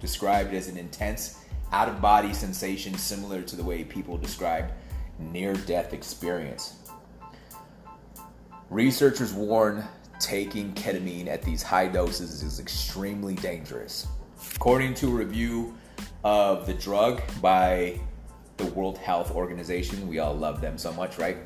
described 0.00 0.54
as 0.54 0.66
an 0.66 0.76
intense 0.76 1.44
out 1.70 1.88
of 1.88 2.00
body 2.00 2.32
sensation 2.32 2.94
similar 2.98 3.42
to 3.42 3.54
the 3.54 3.62
way 3.62 3.84
people 3.84 4.18
describe 4.18 4.72
near 5.20 5.54
death 5.54 5.92
experience. 5.92 6.74
Researchers 8.70 9.32
warn 9.32 9.84
taking 10.18 10.74
ketamine 10.74 11.28
at 11.28 11.42
these 11.42 11.62
high 11.62 11.86
doses 11.86 12.42
is 12.42 12.58
extremely 12.58 13.36
dangerous. 13.36 14.08
According 14.56 14.94
to 14.94 15.06
a 15.06 15.14
review 15.14 15.76
of 16.24 16.66
the 16.66 16.74
drug 16.74 17.22
by 17.40 18.00
the 18.56 18.66
World 18.66 18.98
Health 18.98 19.30
Organization, 19.30 20.08
we 20.08 20.18
all 20.18 20.34
love 20.34 20.60
them 20.60 20.78
so 20.78 20.92
much, 20.92 21.18
right? 21.18 21.36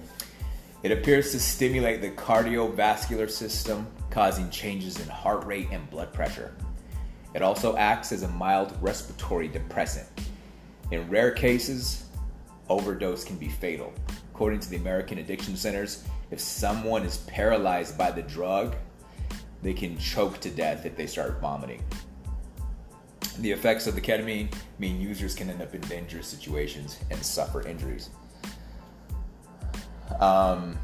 It 0.83 0.93
appears 0.93 1.33
to 1.33 1.41
stimulate 1.41 2.01
the 2.01 2.11
cardiovascular 2.11 3.31
system, 3.31 3.87
causing 4.09 4.49
changes 4.51 4.99
in 4.99 5.09
heart 5.09 5.45
rate 5.45 5.69
and 5.71 5.89
blood 5.91 6.13
pressure. 6.13 6.55
It 7.35 7.43
also 7.43 7.77
acts 7.77 8.13
as 8.13 8.23
a 8.23 8.29
mild 8.29 8.77
respiratory 8.81 9.49
depressant. 9.49 10.09
In 10.91 11.09
rare 11.09 11.31
cases, 11.31 12.05
overdose 12.69 13.25
can 13.25 13.37
be 13.37 13.49
fatal. 13.49 13.93
According 14.33 14.61
to 14.61 14.71
the 14.71 14.77
American 14.77 15.19
Addiction 15.19 15.57
Centers, 15.57 16.05
if 16.31 16.41
someone 16.41 17.03
is 17.05 17.19
paralyzed 17.19 17.99
by 17.99 18.11
the 18.11 18.23
drug, 18.23 18.75
they 19.63 19.75
can 19.75 19.99
choke 19.99 20.41
to 20.41 20.51
death 20.51 20.87
if 20.87 20.97
they 20.97 21.07
start 21.07 21.41
vomiting. 21.41 21.83
The 23.39 23.51
effects 23.51 23.87
of 23.87 23.95
the 23.95 24.01
ketamine 24.01 24.53
mean 24.79 25.01
users 25.01 25.35
can 25.35 25.49
end 25.49 25.63
up 25.63 25.75
in 25.75 25.81
dangerous 25.83 26.27
situations 26.27 26.99
and 27.11 27.23
suffer 27.25 27.67
injuries. 27.67 28.11
Um, 30.19 30.77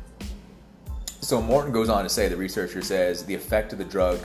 so 1.20 1.42
Morton 1.42 1.72
goes 1.72 1.88
on 1.88 2.04
to 2.04 2.08
say, 2.08 2.28
the 2.28 2.36
researcher 2.36 2.82
says, 2.82 3.24
the 3.24 3.34
effect 3.34 3.72
of 3.72 3.78
the 3.78 3.84
drug, 3.84 4.20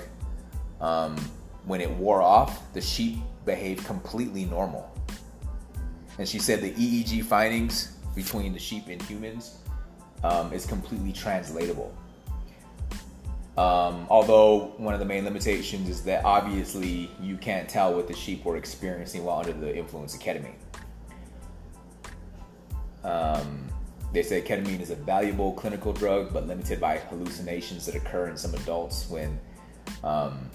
um, 0.80 1.18
when 1.66 1.82
it 1.82 1.90
wore 1.90 2.22
off, 2.22 2.72
the 2.74 2.82
sheep 2.82 3.18
behaved 3.46 3.86
completely 3.86 4.46
normal. 4.46 4.90
And 6.20 6.28
she 6.28 6.40
said 6.40 6.62
the 6.62 6.72
EEG 6.74 7.26
findings 7.26 7.98
between 8.16 8.54
the 8.54 8.60
sheep 8.60 8.88
and 8.88 9.02
humans 9.02 9.58
um, 10.24 10.54
is 10.54 10.66
completely 10.66 11.12
translatable. 11.12 11.96
Um, 13.58 14.08
although 14.10 14.74
one 14.78 14.94
of 14.94 15.02
the 15.02 15.06
main 15.06 15.26
limitations 15.26 15.90
is 15.90 16.04
that 16.04 16.24
obviously 16.24 17.12
you 17.20 17.36
can't 17.36 17.68
tell 17.68 17.94
what 17.94 18.08
the 18.08 18.16
sheep 18.16 18.46
were 18.46 18.56
experiencing 18.56 19.26
while 19.26 19.40
under 19.40 19.52
the 19.52 19.76
influence 19.76 20.16
of 20.16 20.22
ketamine. 20.22 20.56
Um, 23.04 23.68
they 24.14 24.24
say 24.24 24.42
ketamine 24.42 24.80
is 24.80 24.90
a 24.90 24.96
valuable 24.96 25.52
clinical 25.54 25.92
drug, 25.92 26.34
but 26.34 26.48
limited 26.48 26.80
by 26.80 26.98
hallucinations 26.98 27.86
that 27.86 27.96
occur 27.96 28.28
in 28.30 28.38
some 28.38 28.54
adults 28.56 29.10
when 29.10 29.40
um, 30.04 30.50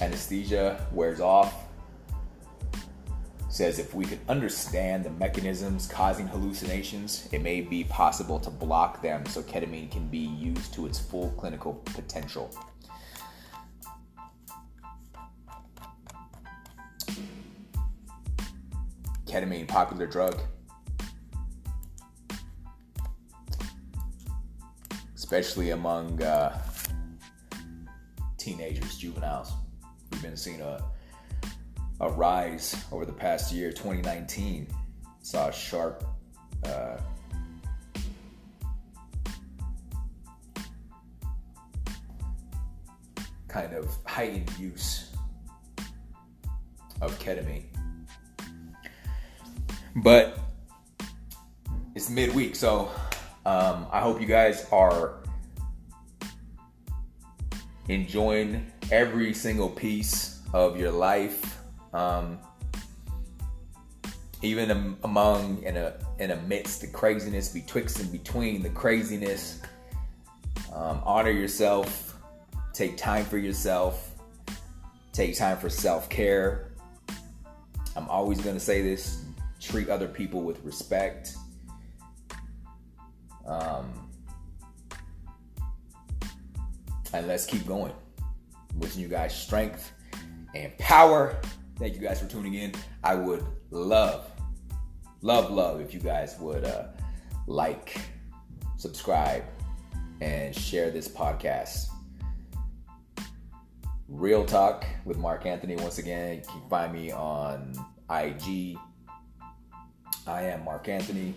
anesthesia 0.00 0.86
wears 0.92 1.20
off. 1.20 1.65
Says 3.56 3.78
if 3.78 3.94
we 3.94 4.04
could 4.04 4.20
understand 4.28 5.02
the 5.02 5.08
mechanisms 5.08 5.86
causing 5.86 6.26
hallucinations, 6.26 7.26
it 7.32 7.40
may 7.40 7.62
be 7.62 7.84
possible 7.84 8.38
to 8.40 8.50
block 8.50 9.00
them 9.00 9.24
so 9.24 9.40
ketamine 9.42 9.90
can 9.90 10.08
be 10.08 10.18
used 10.18 10.74
to 10.74 10.84
its 10.84 10.98
full 10.98 11.30
clinical 11.38 11.72
potential. 11.86 12.54
Ketamine, 19.24 19.66
popular 19.66 20.06
drug. 20.06 20.38
Especially 25.14 25.70
among 25.70 26.22
uh, 26.22 26.60
teenagers, 28.36 28.98
juveniles. 28.98 29.50
We've 30.12 30.20
been 30.20 30.36
seeing 30.36 30.60
a 30.60 30.84
a 32.00 32.10
rise 32.10 32.76
over 32.92 33.04
the 33.04 33.12
past 33.12 33.52
year. 33.52 33.70
2019 33.70 34.68
saw 35.22 35.48
a 35.48 35.52
sharp 35.52 36.04
uh, 36.64 36.96
kind 43.48 43.72
of 43.72 43.96
heightened 44.04 44.50
use 44.58 45.12
of 47.00 47.18
ketamine. 47.18 47.64
But 49.96 50.38
it's 51.94 52.10
midweek, 52.10 52.54
so 52.54 52.90
um, 53.46 53.86
I 53.90 54.00
hope 54.00 54.20
you 54.20 54.26
guys 54.26 54.66
are 54.70 55.14
enjoying 57.88 58.70
every 58.90 59.32
single 59.32 59.70
piece 59.70 60.42
of 60.52 60.78
your 60.78 60.90
life 60.90 61.55
um, 61.96 62.38
even 64.42 64.96
among 65.02 65.64
and 65.64 65.92
in 66.18 66.30
amidst 66.30 66.82
the 66.82 66.86
craziness 66.86 67.48
betwixt 67.48 68.00
and 68.00 68.12
between 68.12 68.62
the 68.62 68.68
craziness, 68.68 69.62
um, 70.74 71.00
honor 71.04 71.30
yourself. 71.30 72.18
Take 72.74 72.98
time 72.98 73.24
for 73.24 73.38
yourself. 73.38 74.14
Take 75.12 75.38
time 75.38 75.56
for 75.56 75.70
self 75.70 76.10
care. 76.10 76.72
I'm 77.96 78.08
always 78.10 78.42
going 78.42 78.56
to 78.56 78.60
say 78.60 78.82
this: 78.82 79.24
treat 79.58 79.88
other 79.88 80.06
people 80.06 80.42
with 80.42 80.62
respect. 80.64 81.34
Um, 83.46 84.10
and 87.14 87.26
let's 87.26 87.46
keep 87.46 87.66
going. 87.66 87.94
Wishing 88.74 89.00
you 89.00 89.08
guys 89.08 89.34
strength 89.34 89.92
and 90.54 90.76
power. 90.76 91.40
Thank 91.78 91.94
you 91.94 92.00
guys 92.00 92.20
for 92.20 92.26
tuning 92.26 92.54
in. 92.54 92.72
I 93.04 93.14
would 93.14 93.44
love, 93.70 94.30
love, 95.20 95.50
love 95.50 95.78
if 95.82 95.92
you 95.92 96.00
guys 96.00 96.34
would 96.40 96.64
uh, 96.64 96.84
like, 97.46 98.00
subscribe, 98.78 99.44
and 100.22 100.56
share 100.56 100.90
this 100.90 101.06
podcast. 101.06 101.88
Real 104.08 104.46
Talk 104.46 104.86
with 105.04 105.18
Mark 105.18 105.44
Anthony. 105.44 105.76
Once 105.76 105.98
again, 105.98 106.36
you 106.36 106.42
can 106.48 106.62
find 106.70 106.94
me 106.94 107.12
on 107.12 107.74
IG. 108.08 108.78
I 110.26 110.44
am 110.44 110.64
Mark 110.64 110.88
Anthony. 110.88 111.34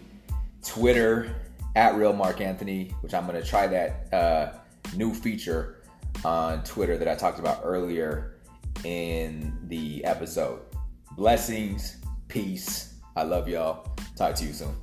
Twitter 0.66 1.36
at 1.76 1.96
Real 1.96 2.14
Mark 2.14 2.40
Anthony, 2.40 2.96
which 3.02 3.14
I'm 3.14 3.28
going 3.28 3.42
to 3.42 3.46
try 3.46 3.68
that 3.68 4.14
uh, 4.14 4.54
new 4.96 5.14
feature 5.14 5.84
on 6.24 6.64
Twitter 6.64 6.98
that 6.98 7.10
I 7.10 7.16
talked 7.16 7.40
about 7.40 7.60
earlier 7.66 8.39
in 8.84 9.58
the 9.68 10.04
episode. 10.06 10.62
Blessings, 11.18 11.98
peace. 12.28 12.96
I 13.16 13.24
love 13.24 13.48
y'all. 13.48 13.88
Talk 14.16 14.36
to 14.36 14.46
you 14.46 14.54
soon. 14.54 14.76